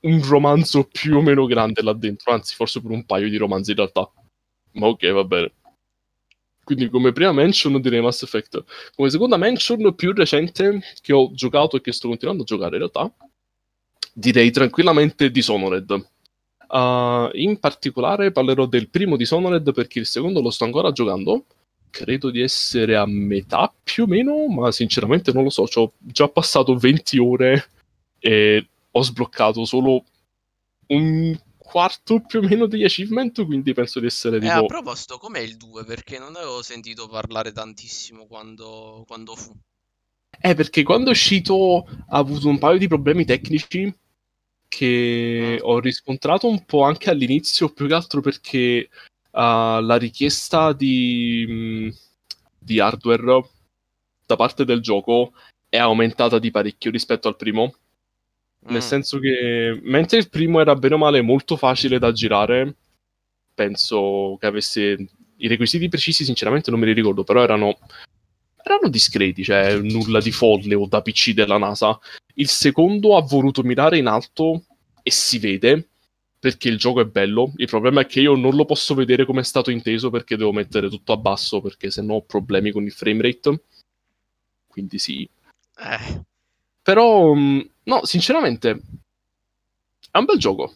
[0.00, 3.70] un romanzo più o meno grande là dentro, anzi forse pure un paio di romanzi
[3.70, 4.10] in realtà.
[4.72, 5.52] Ma ok, va bene.
[6.64, 8.64] Quindi come prima mention direi Mass Effect.
[8.96, 12.78] Come seconda mention più recente che ho giocato e che sto continuando a giocare in
[12.78, 13.14] realtà,
[14.12, 15.90] direi tranquillamente Dishonored.
[16.70, 21.44] Uh, in particolare parlerò del primo Dishonored perché il secondo lo sto ancora giocando.
[21.90, 25.66] Credo di essere a metà più o meno, ma sinceramente non lo so.
[25.66, 27.70] Ci ho già passato 20 ore
[28.18, 30.04] e ho sbloccato solo
[30.88, 34.52] un quarto più o meno degli achievement, quindi penso di essere tipo...
[34.52, 35.84] Eh, a proposito, com'è il 2?
[35.84, 39.52] Perché non avevo sentito parlare tantissimo quando, quando fu.
[40.40, 43.92] Eh, perché quando è uscito ha avuto un paio di problemi tecnici
[44.68, 45.64] che mm.
[45.66, 48.88] ho riscontrato un po' anche all'inizio, più che altro perché
[49.38, 51.88] uh, la richiesta di, mm,
[52.58, 53.48] di hardware
[54.26, 55.32] da parte del gioco
[55.68, 57.72] è aumentata di parecchio rispetto al primo
[58.60, 58.86] nel mm.
[58.86, 62.74] senso che mentre il primo era bene o male molto facile da girare,
[63.54, 67.78] penso che avesse i requisiti precisi, sinceramente non me li ricordo, però erano,
[68.62, 71.98] erano discreti, cioè nulla di folle o da PC della NASA.
[72.34, 74.64] Il secondo ha voluto mirare in alto
[75.02, 75.88] e si vede
[76.38, 77.52] perché il gioco è bello.
[77.56, 80.52] Il problema è che io non lo posso vedere come è stato inteso perché devo
[80.52, 83.62] mettere tutto a basso perché sennò ho problemi con il frame rate.
[84.66, 85.28] Quindi sì.
[85.76, 86.22] Eh.
[86.82, 88.82] Però mm, No, sinceramente,
[90.10, 90.74] è un bel gioco.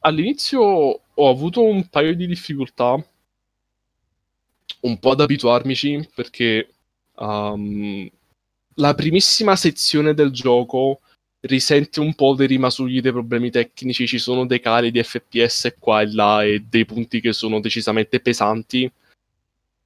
[0.00, 3.00] All'inizio ho avuto un paio di difficoltà
[4.80, 6.72] un po' ad abituarmici perché
[7.14, 8.08] um,
[8.74, 11.00] la primissima sezione del gioco
[11.40, 16.00] risente un po' dei rimasugli dei problemi tecnici, ci sono dei cali di FPS qua
[16.00, 18.90] e là e dei punti che sono decisamente pesanti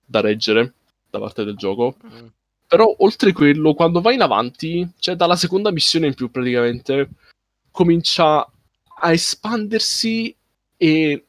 [0.05, 0.75] da reggere
[1.11, 1.97] da parte del gioco.
[2.07, 2.27] Mm.
[2.67, 7.11] Però oltre quello, quando vai in avanti, cioè dalla seconda missione in più praticamente,
[7.71, 10.35] comincia a espandersi
[10.79, 11.25] e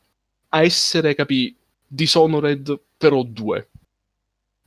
[0.50, 1.54] a essere, capi,
[1.86, 3.70] Dishonored però due.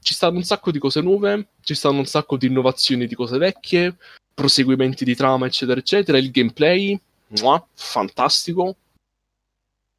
[0.00, 3.38] Ci stanno un sacco di cose nuove, ci stanno un sacco di innovazioni di cose
[3.38, 3.96] vecchie,
[4.36, 6.18] proseguimenti di trama, eccetera, eccetera.
[6.18, 6.98] Il gameplay,
[7.40, 8.76] muah, fantastico.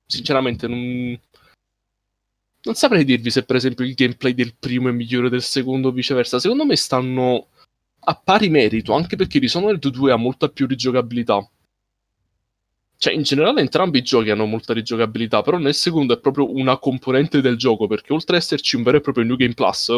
[0.05, 1.19] Sinceramente, non,
[2.61, 5.91] non saprei dirvi se per esempio il gameplay del primo è migliore del secondo o
[5.91, 6.39] viceversa.
[6.39, 7.47] Secondo me stanno
[7.99, 11.45] a pari merito, anche perché Dishonored 2 ha molta più rigiocabilità.
[12.99, 16.77] Cioè, in generale entrambi i giochi hanno molta rigiocabilità, però nel secondo è proprio una
[16.77, 19.95] componente del gioco, perché oltre ad esserci un vero e proprio New Game Plus,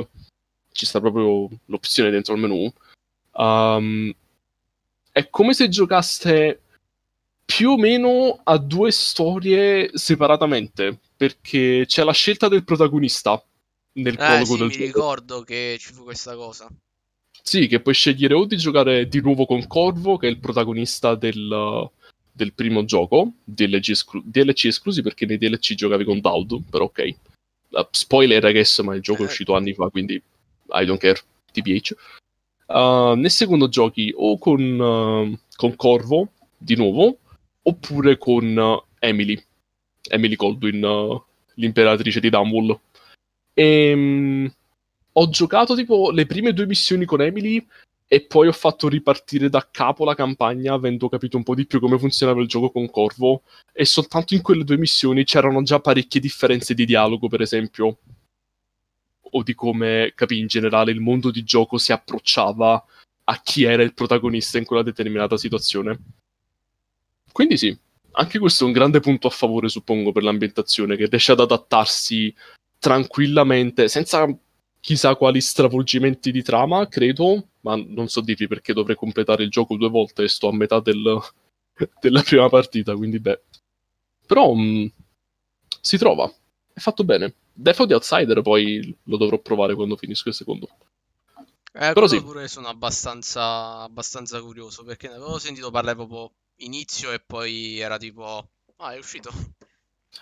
[0.72, 2.72] ci sta proprio l'opzione dentro al menu,
[3.34, 4.14] um,
[5.12, 6.62] è come se giocaste
[7.46, 13.44] più o meno a due storie separatamente perché c'è la scelta del protagonista
[13.94, 14.86] nel eh, sì, del mi gioco.
[14.86, 16.70] ricordo che ci fu questa cosa.
[17.42, 21.16] Sì, che puoi scegliere o di giocare di nuovo con Corvo, che è il protagonista
[21.16, 21.90] del,
[22.32, 27.16] del primo gioco, DLC, esclu- DLC, esclusi perché nei DLC giocavi con Daud, però ok.
[27.72, 29.28] Uh, spoiler, I guess, ma il gioco è eh.
[29.28, 30.22] uscito anni fa, quindi
[30.72, 31.20] I don't care,
[31.52, 31.96] TBH.
[32.70, 37.18] Uh, nel secondo giochi o con, uh, con Corvo, di nuovo,
[37.64, 39.42] oppure con uh, Emily,
[40.08, 41.20] Emily Goldwyn,
[41.56, 42.80] l'imperatrice di Dunwall.
[43.56, 44.54] E, um,
[45.14, 47.66] ho giocato tipo le prime due missioni con Emily
[48.08, 51.80] e poi ho fatto ripartire da capo la campagna avendo capito un po' di più
[51.80, 53.42] come funzionava il gioco con Corvo.
[53.74, 57.98] E soltanto in quelle due missioni c'erano già parecchie differenze di dialogo per esempio
[59.32, 62.86] o di come capì in generale il mondo di gioco si approcciava
[63.26, 65.98] a chi era il protagonista in quella determinata situazione
[67.32, 67.78] quindi sì
[68.14, 72.34] anche questo è un grande punto a favore, suppongo, per l'ambientazione, che riesce ad adattarsi
[72.78, 74.28] tranquillamente, senza
[74.80, 79.76] chissà quali stravolgimenti di trama, credo, ma non so dirvi perché dovrei completare il gioco
[79.76, 81.20] due volte e sto a metà del,
[82.02, 83.42] della prima partita, quindi beh.
[84.26, 84.86] Però mh, mm,
[85.82, 86.32] si trova,
[86.80, 87.36] è fatto bene.
[87.54, 90.70] Death of the Outsider poi lo dovrò provare quando finisco il secondo.
[91.72, 92.24] Eh, Però sì.
[92.24, 97.98] pure sono abbastanza, abbastanza curioso perché ne avevo sentito parlare proprio inizio e poi era
[97.98, 98.50] tipo...
[98.78, 99.30] Ah, è uscito.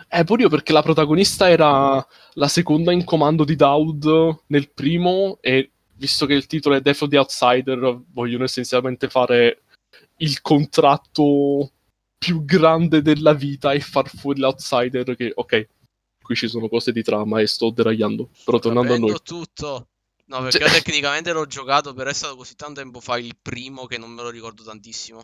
[0.10, 5.38] Eh, pure io perché la protagonista era la seconda in comando di Daud nel primo
[5.42, 9.62] e visto che il titolo è Death of the Outsider vogliono essenzialmente fare
[10.18, 11.72] il contratto
[12.18, 15.68] più grande della vita e far fuori l'outsider che, ok,
[16.28, 19.16] qui ci sono cose di trama e sto deragliando, però tornando a noi.
[19.24, 19.88] tutto.
[20.26, 20.70] No, perché cioè...
[20.70, 24.24] tecnicamente l'ho giocato, però è stato così tanto tempo fa il primo che non me
[24.24, 25.22] lo ricordo tantissimo.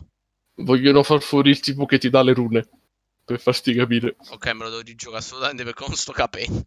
[0.56, 2.66] Vogliono far fuori il tipo che ti dà le rune,
[3.22, 4.16] per farti capire.
[4.30, 6.64] Ok, me lo devo rigiocare assolutamente perché non sto capendo.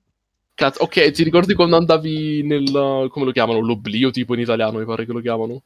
[0.53, 3.07] Cazzo, ok, ti ricordi quando andavi nel...
[3.09, 3.59] come lo chiamano?
[3.59, 5.63] L'oblio tipo in italiano, mi pare che lo chiamano.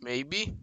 [0.00, 0.56] Maybe.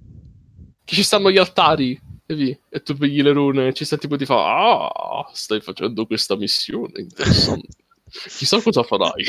[0.83, 1.99] Che ci stanno gli altari
[2.33, 6.35] e, e tu pigli le rune ci sta tipo ti fa ah stai facendo questa
[6.35, 7.81] missione interessante.
[8.27, 9.25] Chissà cosa farai.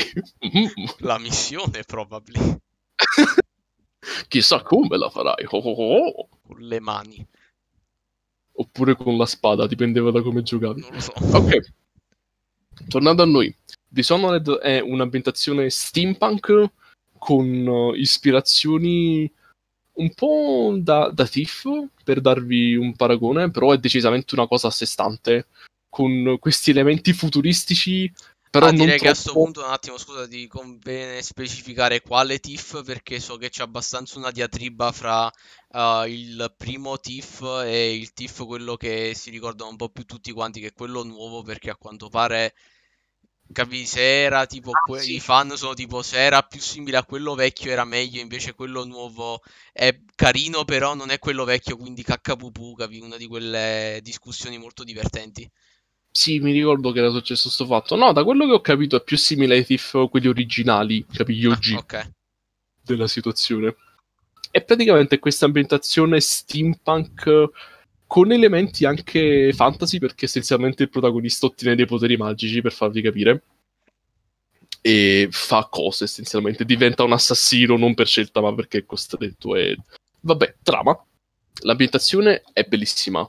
[0.99, 2.61] La missione probabilmente
[4.27, 5.45] chissà come la farai.
[5.49, 6.29] Oh, oh, oh.
[6.41, 7.25] con le mani.
[8.57, 10.81] Oppure con la spada dipendeva da come giocavi.
[10.81, 11.13] Non lo so.
[11.33, 11.73] Ok.
[12.87, 13.55] Tornando a noi.
[13.87, 16.71] Dishonored è un'ambientazione steampunk
[17.17, 19.31] con uh, ispirazioni
[19.95, 21.65] un po' da, da Thief,
[22.03, 25.47] per darvi un paragone, però è decisamente una cosa a sé stante,
[25.89, 28.11] con questi elementi futuristici
[28.55, 29.01] però ah, direi troppo...
[29.01, 33.49] che a questo punto un attimo scusa ti conviene specificare quale TIFF perché so che
[33.49, 39.29] c'è abbastanza una diatriba fra uh, il primo TIFF e il TIFF quello che si
[39.29, 42.53] ricordano un po' più tutti quanti che è quello nuovo perché a quanto pare
[43.51, 45.15] Capi, se era tipo ah, que- sì.
[45.15, 48.83] i fan sono tipo se era più simile a quello vecchio era meglio, invece quello
[48.85, 49.41] nuovo
[49.71, 54.83] è carino, però non è quello vecchio, quindi caccapupu, capi, una di quelle discussioni molto
[54.83, 55.49] divertenti.
[56.09, 57.95] Sì, mi ricordo che era successo questo fatto.
[57.95, 61.45] No, da quello che ho capito è più simile ai Thief quelli originali, capi, gli
[61.45, 62.11] OG ah, okay.
[62.81, 63.75] della situazione.
[64.49, 67.49] E praticamente questa ambientazione steampunk
[68.07, 73.43] con elementi anche fantasy perché essenzialmente il protagonista ottiene dei poteri magici per farvi capire.
[74.81, 76.65] E fa cose essenzialmente.
[76.65, 79.77] Diventa un assassino non per scelta ma perché è costretto e
[80.21, 80.97] vabbè trama.
[81.61, 83.27] L'ambientazione è bellissima.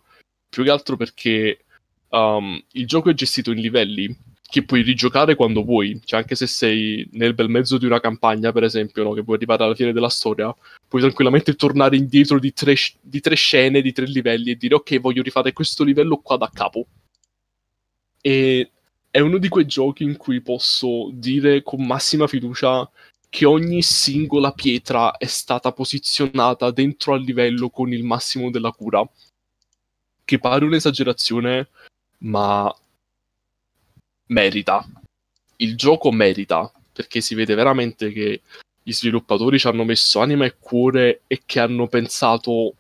[0.49, 1.65] Più che altro perché
[2.11, 4.15] um, il gioco è gestito in livelli
[4.49, 8.53] che puoi rigiocare quando vuoi, cioè anche se sei nel bel mezzo di una campagna,
[8.53, 9.13] per esempio, no?
[9.13, 10.55] che vuoi arrivare alla fine della storia,
[10.87, 15.01] puoi tranquillamente tornare indietro di tre, di tre, scene, di tre livelli e dire ok,
[15.01, 16.87] voglio rifare questo livello qua da capo.
[18.21, 18.71] E
[19.11, 22.89] è uno di quei giochi in cui posso dire con massima fiducia
[23.29, 29.07] che ogni singola pietra è stata posizionata dentro al livello con il massimo della cura.
[30.25, 31.69] Che pare un'esagerazione,
[32.19, 32.73] ma
[34.27, 34.87] merita.
[35.57, 38.43] Il gioco merita, perché si vede veramente che
[38.83, 42.75] gli sviluppatori ci hanno messo anima e cuore e che hanno pensato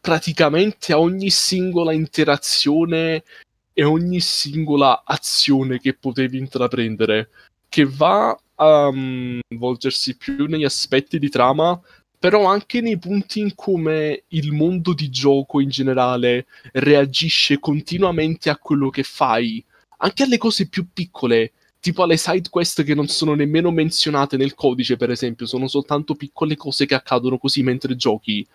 [0.00, 3.24] praticamente a ogni singola interazione
[3.72, 7.30] e ogni singola azione che potevi intraprendere,
[7.68, 11.80] che va a um, volgersi più negli aspetti di trama,
[12.18, 18.56] però anche nei punti in come il mondo di gioco in generale reagisce continuamente a
[18.56, 19.62] quello che fai
[20.04, 24.54] anche alle cose più piccole, tipo alle side quest che non sono nemmeno menzionate nel
[24.54, 28.46] codice, per esempio, sono soltanto piccole cose che accadono così mentre giochi.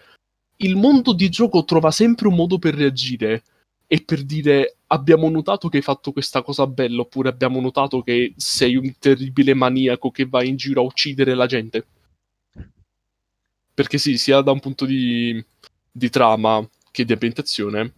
[0.58, 3.44] Il mondo di gioco trova sempre un modo per reagire
[3.88, 8.34] e per dire abbiamo notato che hai fatto questa cosa bella oppure abbiamo notato che
[8.36, 11.86] sei un terribile maniaco che va in giro a uccidere la gente.
[13.74, 15.44] Perché sì, sia da un punto di,
[15.92, 17.94] di trama che di ambientazione,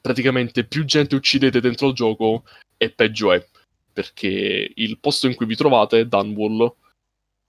[0.00, 2.44] praticamente più gente uccidete dentro il gioco
[2.76, 3.46] e peggio è.
[3.92, 6.74] Perché il posto in cui vi trovate, Dunwall,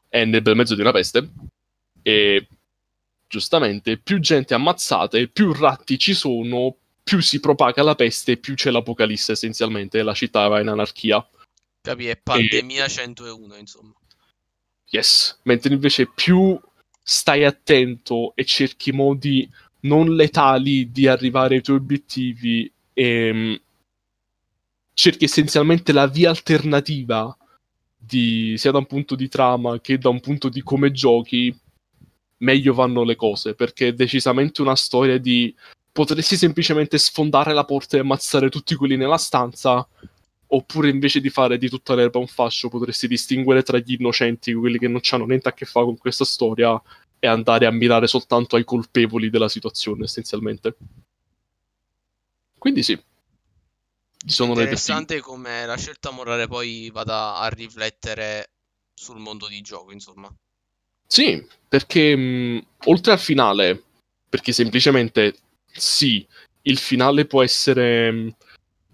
[0.10, 1.30] è nel bel mezzo di una peste
[2.02, 2.48] e
[3.28, 8.72] giustamente più gente ammazzate, più ratti ci sono, più si propaga la peste, più c'è
[8.72, 11.26] l'apocalisse essenzialmente, la città va in anarchia.
[11.82, 12.90] Capi, è pandemia e...
[12.90, 13.94] 101, insomma.
[14.90, 16.60] Yes, mentre invece più
[17.02, 19.49] stai attento e cerchi modi
[19.82, 23.53] non letali di arrivare ai tuoi obiettivi e mm,
[24.94, 27.36] cerchi essenzialmente la via alternativa
[27.98, 31.56] di, sia da un punto di trama che da un punto di come giochi,
[32.38, 35.53] meglio vanno le cose, perché è decisamente una storia di
[35.91, 39.88] potresti semplicemente sfondare la porta e ammazzare tutti quelli nella stanza,
[40.53, 44.78] oppure invece di fare di tutta l'erba un fascio potresti distinguere tra gli innocenti, quelli
[44.78, 46.82] che non hanno niente a che fare con questa storia,
[47.23, 50.76] e andare a mirare soltanto ai colpevoli della situazione, essenzialmente.
[52.57, 52.99] Quindi sì.
[54.26, 58.53] Sono interessante come la scelta morale poi vada a riflettere
[58.91, 60.34] sul mondo di gioco, insomma.
[61.06, 63.84] Sì, perché mh, oltre al finale,
[64.27, 65.35] perché semplicemente
[65.72, 66.26] sì,
[66.64, 68.35] il finale può essere mh,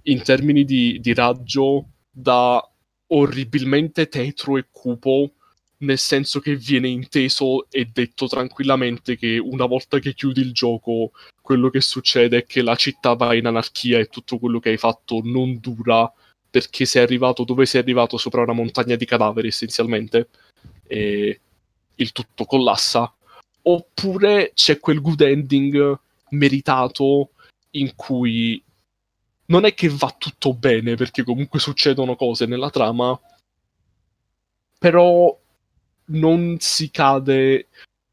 [0.04, 2.62] in termini di, di raggio da
[3.08, 5.32] orribilmente tetro e cupo
[5.80, 11.12] nel senso che viene inteso e detto tranquillamente che una volta che chiudi il gioco
[11.42, 14.78] quello che succede è che la città va in anarchia e tutto quello che hai
[14.78, 16.12] fatto non dura
[16.50, 20.30] perché sei arrivato dove sei arrivato sopra una montagna di cadaveri essenzialmente
[20.88, 21.40] e
[21.96, 23.14] il tutto collassa.
[23.64, 26.00] Oppure c'è quel good ending
[26.30, 27.32] meritato
[27.72, 28.62] in cui
[29.48, 33.20] non è che va tutto bene perché comunque succedono cose nella trama
[34.78, 35.38] però
[36.08, 37.68] non si cade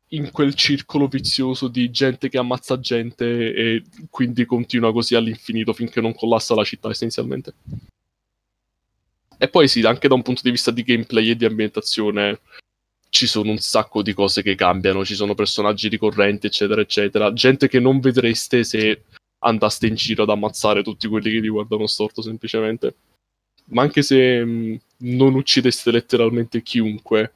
[0.08, 6.00] in quel circolo vizioso di gente che ammazza gente e quindi continua così all'infinito finché
[6.00, 7.54] non collassa la città essenzialmente.
[9.36, 12.40] E poi sì, anche da un punto di vista di gameplay e di ambientazione
[13.08, 17.32] ci sono un sacco di cose che cambiano, ci sono personaggi ricorrenti, eccetera, eccetera.
[17.32, 19.02] Gente che non vedreste se
[19.38, 22.94] andaste in giro ad ammazzare tutti quelli che vi guardano storto semplicemente.
[23.66, 27.34] Ma anche se mh, non uccideste letteralmente chiunque,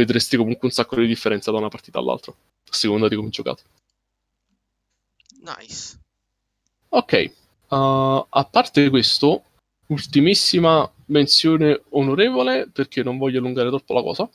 [0.00, 3.62] vedresti comunque un sacco di differenza da una partita all'altra, a seconda di come giocate.
[5.42, 5.98] Nice.
[6.88, 7.32] Ok,
[7.68, 9.44] uh, a parte questo,
[9.86, 14.28] ultimissima menzione onorevole, perché non voglio allungare troppo la cosa.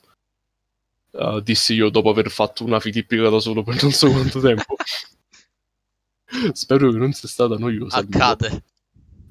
[1.12, 4.76] Uh, dissi io dopo aver fatto una filippica da solo per non so quanto tempo.
[6.54, 7.98] Spero che non sia stata noiosa.
[7.98, 8.64] Accade.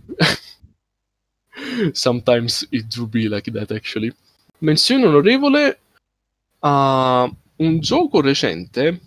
[1.93, 4.13] Sometimes it do be like that, actually.
[4.59, 5.81] Menzione onorevole
[6.67, 9.01] a un gioco recente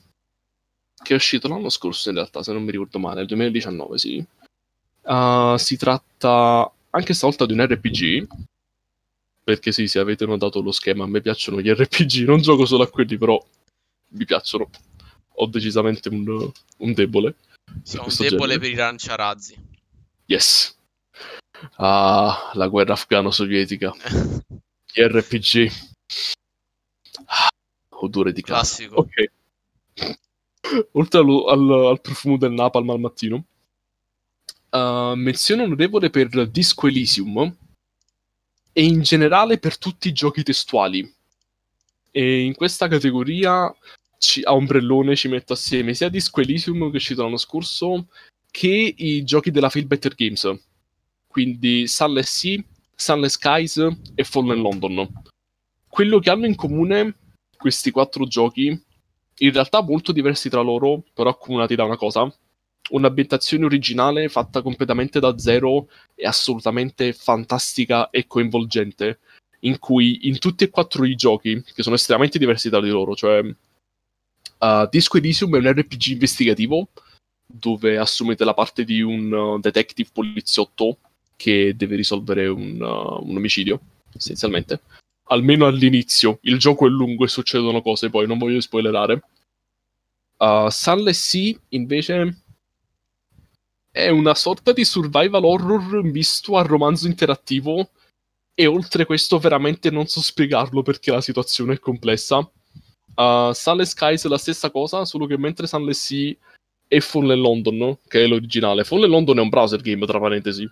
[1.04, 4.26] che è uscito l'anno scorso in realtà, se non mi ricordo male, nel 2019, sì.
[5.04, 8.28] Uh, si tratta anche stavolta di un RPG,
[9.44, 12.84] perché sì, se avete notato lo schema, a me piacciono gli RPG, non gioco solo
[12.84, 13.42] a quelli, però
[14.10, 14.70] mi piacciono.
[15.40, 17.36] Ho decisamente un, un debole.
[17.84, 18.60] Sì, un debole genere.
[18.60, 19.56] per i lanciarazzi.
[20.26, 20.76] Yes.
[21.76, 23.94] Ah, la guerra afgano-sovietica.
[24.92, 25.72] gli RPG.
[28.00, 28.96] Odore di classico.
[28.96, 29.32] Ok.
[30.94, 33.46] Oltre al, al, al, profumo del napalm al mattino,
[34.72, 37.56] uh, menzione onorevole per Disco Elysium
[38.74, 41.16] e in generale per tutti i giochi testuali.
[42.12, 43.74] E in questa categoria
[44.18, 48.08] ci, a ombrellone ci metto assieme sia Disco Elysium che è uscito l'anno scorso
[48.52, 50.52] che i giochi della Feel Better Games.
[51.28, 52.64] Quindi Sunless Sea,
[52.96, 55.08] Sunless Skies e Fallen London.
[55.88, 57.16] Quello che hanno in comune
[57.58, 58.68] questi quattro giochi,
[59.40, 62.32] in realtà molto diversi tra loro, però accomunati da una cosa.
[62.90, 69.20] Un'ambientazione originale fatta completamente da zero e assolutamente fantastica e coinvolgente,
[69.62, 73.16] in cui in tutti e quattro i giochi, che sono estremamente diversi tra di loro,
[73.16, 76.90] cioè uh, Disco Elysium è un RPG investigativo,
[77.46, 81.00] dove assumete la parte di un uh, detective poliziotto
[81.36, 83.80] che deve risolvere un, uh, un omicidio,
[84.14, 84.80] essenzialmente
[85.28, 86.40] almeno all'inizio.
[86.42, 89.22] Il gioco è lungo e succedono cose, poi non voglio spoilerare.
[90.38, 92.42] Uh, Sea, invece,
[93.92, 97.90] è una sorta di survival horror misto a romanzo interattivo.
[98.54, 102.38] E oltre questo, veramente non so spiegarlo perché la situazione è complessa.
[103.16, 106.36] Uh, Sunless Skies è la stessa cosa, solo che mentre Sunless Sea
[106.88, 108.84] è Fallen London, che è l'originale.
[108.84, 110.68] Fallen London è un browser game, tra parentesi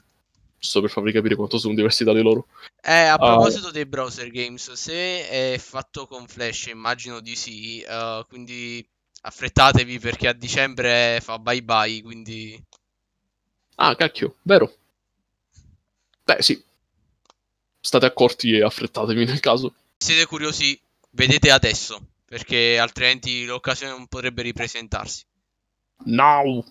[0.60, 2.48] giusto per farvi capire quanto sono diversi da loro.
[2.82, 3.18] Eh, a ah.
[3.18, 8.86] proposito uh, dei browser games, se è fatto con Flash, immagino di sì, uh, quindi
[9.22, 12.62] affrettatevi perché a dicembre fa bye bye, quindi...
[13.76, 14.74] Ah, cacchio, vero.
[16.24, 16.64] Beh, sì.
[17.80, 19.74] State accorti e affrettatevi nel caso.
[19.98, 20.80] Siete curiosi,
[21.12, 25.24] vedete adesso, perché altrimenti l'occasione non potrebbe ripresentarsi.
[26.06, 26.64] Now!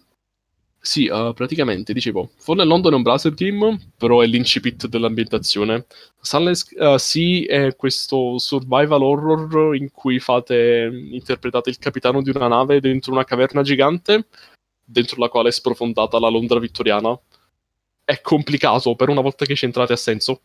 [0.86, 5.86] Sì, uh, praticamente, dicevo, Fallen London è un browser game, però è l'incipit dell'ambientazione.
[6.20, 12.48] Sunless uh, Sea è questo survival horror in cui fate, interpretate il capitano di una
[12.48, 14.26] nave dentro una caverna gigante,
[14.84, 17.18] dentro la quale è sprofondata la Londra vittoriana.
[18.04, 20.42] È complicato, per una volta che ci entrate a senso.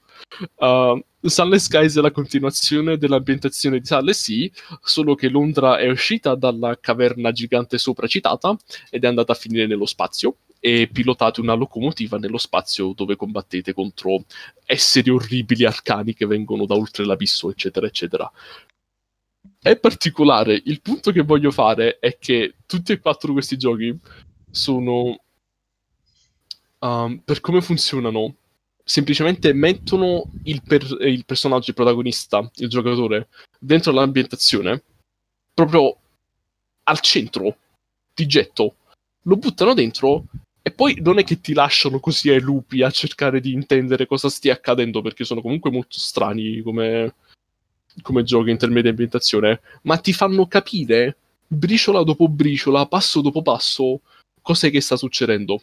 [0.56, 4.50] Uh, Sunless Skies è la continuazione dell'ambientazione di Sunless Sea,
[4.82, 8.58] solo che Londra è uscita dalla caverna gigante sopra citata
[8.90, 13.74] ed è andata a finire nello spazio e pilotate una locomotiva nello spazio dove combattete
[13.74, 14.26] contro
[14.66, 18.32] esseri orribili arcani che vengono da oltre l'abisso, eccetera, eccetera.
[19.62, 23.98] È particolare, il punto che voglio fare è che tutti e quattro questi giochi
[24.50, 25.22] sono,
[26.80, 28.36] um, per come funzionano,
[28.84, 34.84] semplicemente mettono il, per- il personaggio, il protagonista, il giocatore, dentro l'ambientazione,
[35.54, 35.96] proprio
[36.84, 37.56] al centro,
[38.14, 38.76] di getto.
[39.24, 40.26] Lo buttano dentro
[40.62, 44.30] e poi non è che ti lasciano così ai lupi a cercare di intendere cosa
[44.30, 47.16] stia accadendo, perché sono comunque molto strani come,
[48.02, 54.02] come giochi in di ambientazione, ma ti fanno capire, briciola dopo briciola, passo dopo passo,
[54.42, 55.62] cos'è che sta succedendo.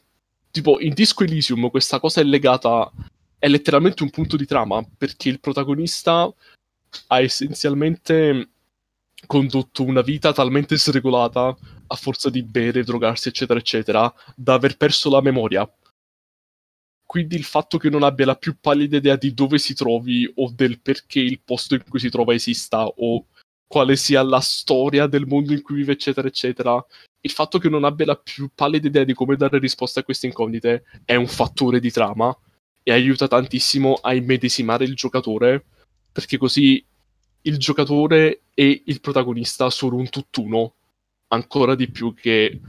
[0.57, 2.91] Tipo, in Disco Elysium questa cosa è legata
[3.39, 6.33] è letteralmente un punto di trama perché il protagonista
[7.09, 8.49] ha essenzialmente
[9.27, 11.55] condotto una vita talmente sregolata
[11.89, 15.71] a forza di bere, drogarsi, eccetera, eccetera, da aver perso la memoria.
[17.05, 20.51] Quindi il fatto che non abbia la più pallida idea di dove si trovi o
[20.51, 23.27] del perché il posto in cui si trova esista o
[23.67, 26.83] quale sia la storia del mondo in cui vive, eccetera, eccetera,
[27.27, 30.27] il fatto che non abbia la più pallida idea di come dare risposta a queste
[30.27, 32.35] incognite è un fattore di trama
[32.85, 35.65] e aiuta tantissimo a immedesimare il giocatore,
[36.13, 36.83] perché così
[37.43, 40.75] il giocatore e il protagonista sono un tutt'uno,
[41.29, 42.61] ancora di più che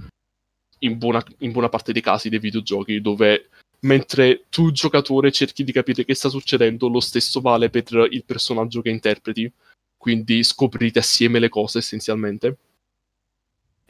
[0.80, 3.50] in buona, in buona parte dei casi dei videogiochi, dove
[3.82, 8.82] mentre tu giocatore cerchi di capire che sta succedendo, lo stesso vale per il personaggio
[8.82, 9.52] che interpreti,
[9.96, 12.58] quindi scoprite assieme le cose essenzialmente.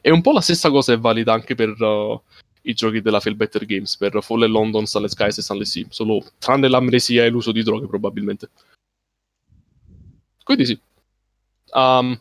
[0.02, 2.22] E un po' la stessa cosa è valida anche per uh,
[2.64, 6.24] i giochi della Fail Better Games per Fallen London, Sunless Skies e Sunless Sea, solo
[6.38, 8.50] tranne l'amnesia e l'uso di droghe probabilmente.
[10.44, 10.80] Quindi sì.
[11.72, 12.18] Um,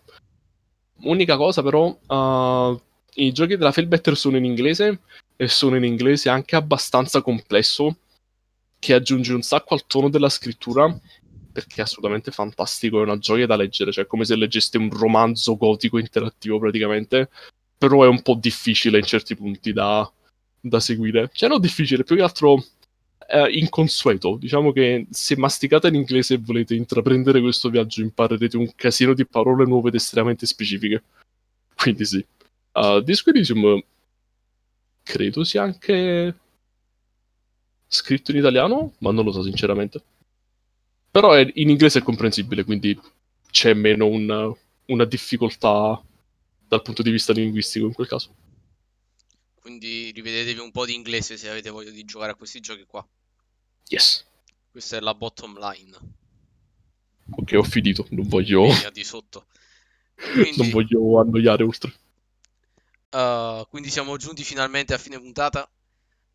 [1.03, 2.81] unica cosa però, uh,
[3.15, 5.01] i giochi della Fail Better sono in inglese
[5.37, 7.97] e sono in inglese anche abbastanza complesso,
[8.79, 10.99] che aggiunge un sacco al tono della scrittura
[11.57, 15.57] perché è assolutamente fantastico, è una gioia da leggere, cioè come se leggeste un romanzo
[15.57, 17.31] gotico interattivo praticamente,
[17.79, 20.11] però è un po' difficile in certi punti da,
[20.61, 21.31] da seguire.
[21.33, 22.65] Cioè, non difficile, più che altro
[23.29, 24.37] eh, inconsueto.
[24.37, 29.65] Diciamo che se masticate l'inglese e volete intraprendere questo viaggio, imparerete un casino di parole
[29.65, 31.03] nuove ed estremamente specifiche.
[31.75, 32.25] Quindi sì.
[32.73, 33.83] Uh, Disco Elysium
[35.03, 36.35] credo sia anche
[37.87, 40.03] scritto in italiano, ma non lo so sinceramente.
[41.11, 42.99] Però è, in inglese è comprensibile, quindi
[43.51, 44.55] c'è meno un,
[44.87, 46.03] una difficoltà
[46.67, 48.35] dal punto di vista linguistico in quel caso.
[49.55, 53.07] Quindi rivedetevi un po' di inglese se avete voglia di giocare a questi giochi qua.
[53.89, 54.25] Yes.
[54.71, 55.97] Questa è la bottom line.
[57.31, 58.67] Ok, ho finito, non voglio...
[58.93, 59.47] di sotto.
[60.15, 61.93] Quindi, non voglio annoiare oltre.
[63.11, 65.69] Uh, quindi siamo giunti finalmente a fine puntata.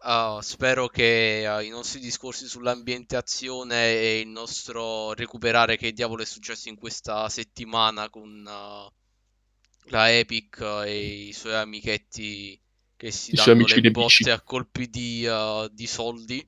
[0.04, 6.26] Uh, spero che uh, i nostri discorsi sull'ambientazione e il nostro recuperare che diavolo è
[6.26, 8.50] successo in questa settimana con
[9.86, 12.60] la Epic e i suoi amichetti
[12.96, 16.48] che si danno le botte a colpi di, uh, di soldi.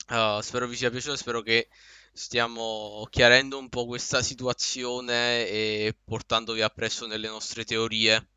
[0.08, 1.68] Uh, spero vi sia piaciuto, spero che
[2.14, 8.28] stiamo chiarendo un po' questa situazione e portandovi appresso nelle nostre teorie,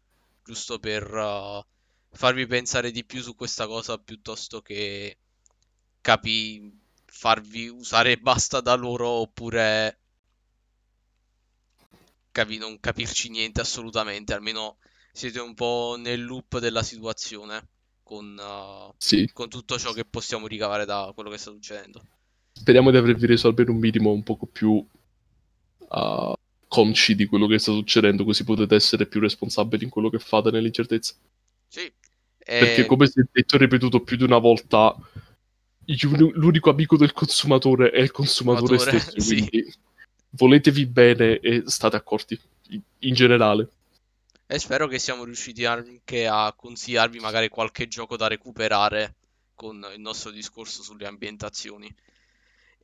[0.43, 1.63] giusto per uh,
[2.11, 5.19] farvi pensare di più su questa cosa piuttosto che
[6.01, 9.99] capi farvi usare basta da loro oppure
[12.39, 14.79] capi non capirci niente assolutamente, almeno
[15.13, 17.69] siete un po' nel loop della situazione
[18.05, 19.29] con, uh, sì.
[19.33, 22.01] con tutto ciò che possiamo ricavare da quello che sta succedendo.
[22.53, 26.33] Speriamo di avervi reso almeno un minimo un poco più uh,
[26.69, 30.53] consci di quello che sta succedendo, così potete essere più responsabili in quello che fate
[30.53, 31.15] nell'incertezza.
[31.67, 31.81] Sì.
[31.81, 32.59] E...
[32.59, 34.95] Perché come si è detto e ripetuto più di una volta,
[36.35, 39.35] l'unico amico del consumatore è il consumatore, consumatore stesso, sì.
[39.35, 39.73] quindi
[40.31, 42.39] voletevi bene e state accorti
[43.01, 43.69] in generale
[44.51, 49.17] e spero che siamo riusciti anche a consigliarvi magari qualche gioco da recuperare
[49.55, 51.95] con il nostro discorso sulle ambientazioni.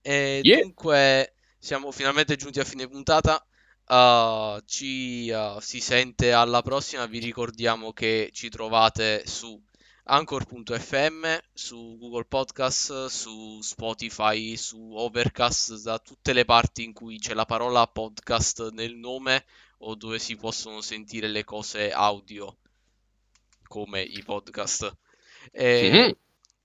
[0.03, 0.61] E yeah.
[0.61, 3.43] dunque siamo finalmente giunti a fine puntata.
[3.87, 7.07] Uh, ci uh, si sente alla prossima.
[7.07, 9.59] Vi ricordiamo che ci trovate su
[10.05, 17.32] anchor.fm, su Google Podcast, su Spotify, su Overcast, da tutte le parti in cui c'è
[17.32, 19.44] la parola podcast nel nome
[19.78, 22.56] o dove si possono sentire le cose audio
[23.66, 24.94] come i podcast.
[25.52, 26.10] E, mm-hmm.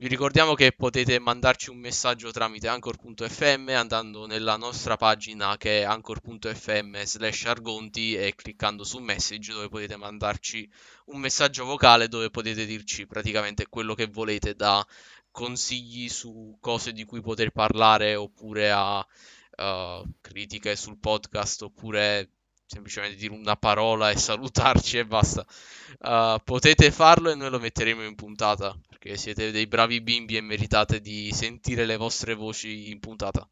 [0.02, 5.84] Vi ricordiamo che potete mandarci un messaggio tramite anchor.fm andando nella nostra pagina che è
[5.84, 10.72] anchor.fm slash argonti e cliccando su message dove potete mandarci
[11.08, 14.88] un messaggio vocale dove potete dirci praticamente quello che volete da
[15.32, 22.36] consigli su cose di cui poter parlare oppure a uh, critiche sul podcast oppure
[22.70, 25.46] semplicemente dire una parola e salutarci e basta.
[26.00, 30.42] Uh, potete farlo e noi lo metteremo in puntata perché siete dei bravi bimbi e
[30.42, 33.48] meritate di sentire le vostre voci in puntata.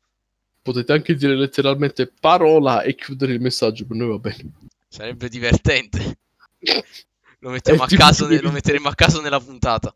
[0.62, 4.52] Potete anche dire letteralmente parola e chiudere il messaggio, per noi va bene.
[4.88, 6.20] Sarebbe divertente.
[7.40, 9.96] Lo, mettiamo a caso, ne- lo metteremo a caso nella puntata.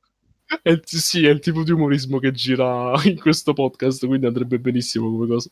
[0.62, 5.10] È, sì, è il tipo di umorismo che gira in questo podcast, quindi andrebbe benissimo
[5.10, 5.50] come cosa.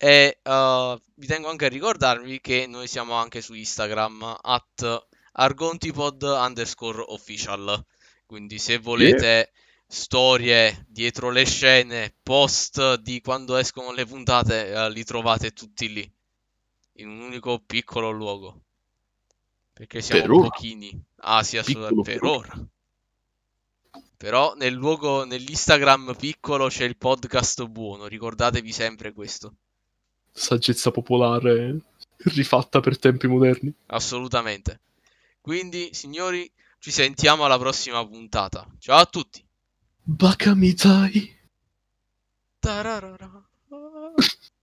[0.00, 6.22] E uh, vi tengo anche a ricordarvi che noi siamo anche su Instagram at argontipod
[6.22, 7.84] underscore official.
[8.24, 9.48] Quindi se volete yeah.
[9.88, 16.12] storie dietro le scene, post di quando escono le puntate, uh, li trovate tutti lì.
[16.98, 18.60] In un unico piccolo luogo.
[19.72, 20.96] Perché siamo per pochini.
[21.22, 22.18] Ah, sì, assolutamente.
[22.18, 22.68] Per ora.
[24.16, 29.54] Però nel luogo, nell'Instagram piccolo c'è il podcast buono, ricordatevi sempre questo
[30.38, 31.78] saggezza popolare
[32.24, 33.72] rifatta per tempi moderni.
[33.86, 34.80] Assolutamente.
[35.40, 38.66] Quindi, signori, ci sentiamo alla prossima puntata.
[38.78, 39.44] Ciao a tutti.
[40.02, 41.36] Bakamitai.
[42.58, 43.48] Tararara.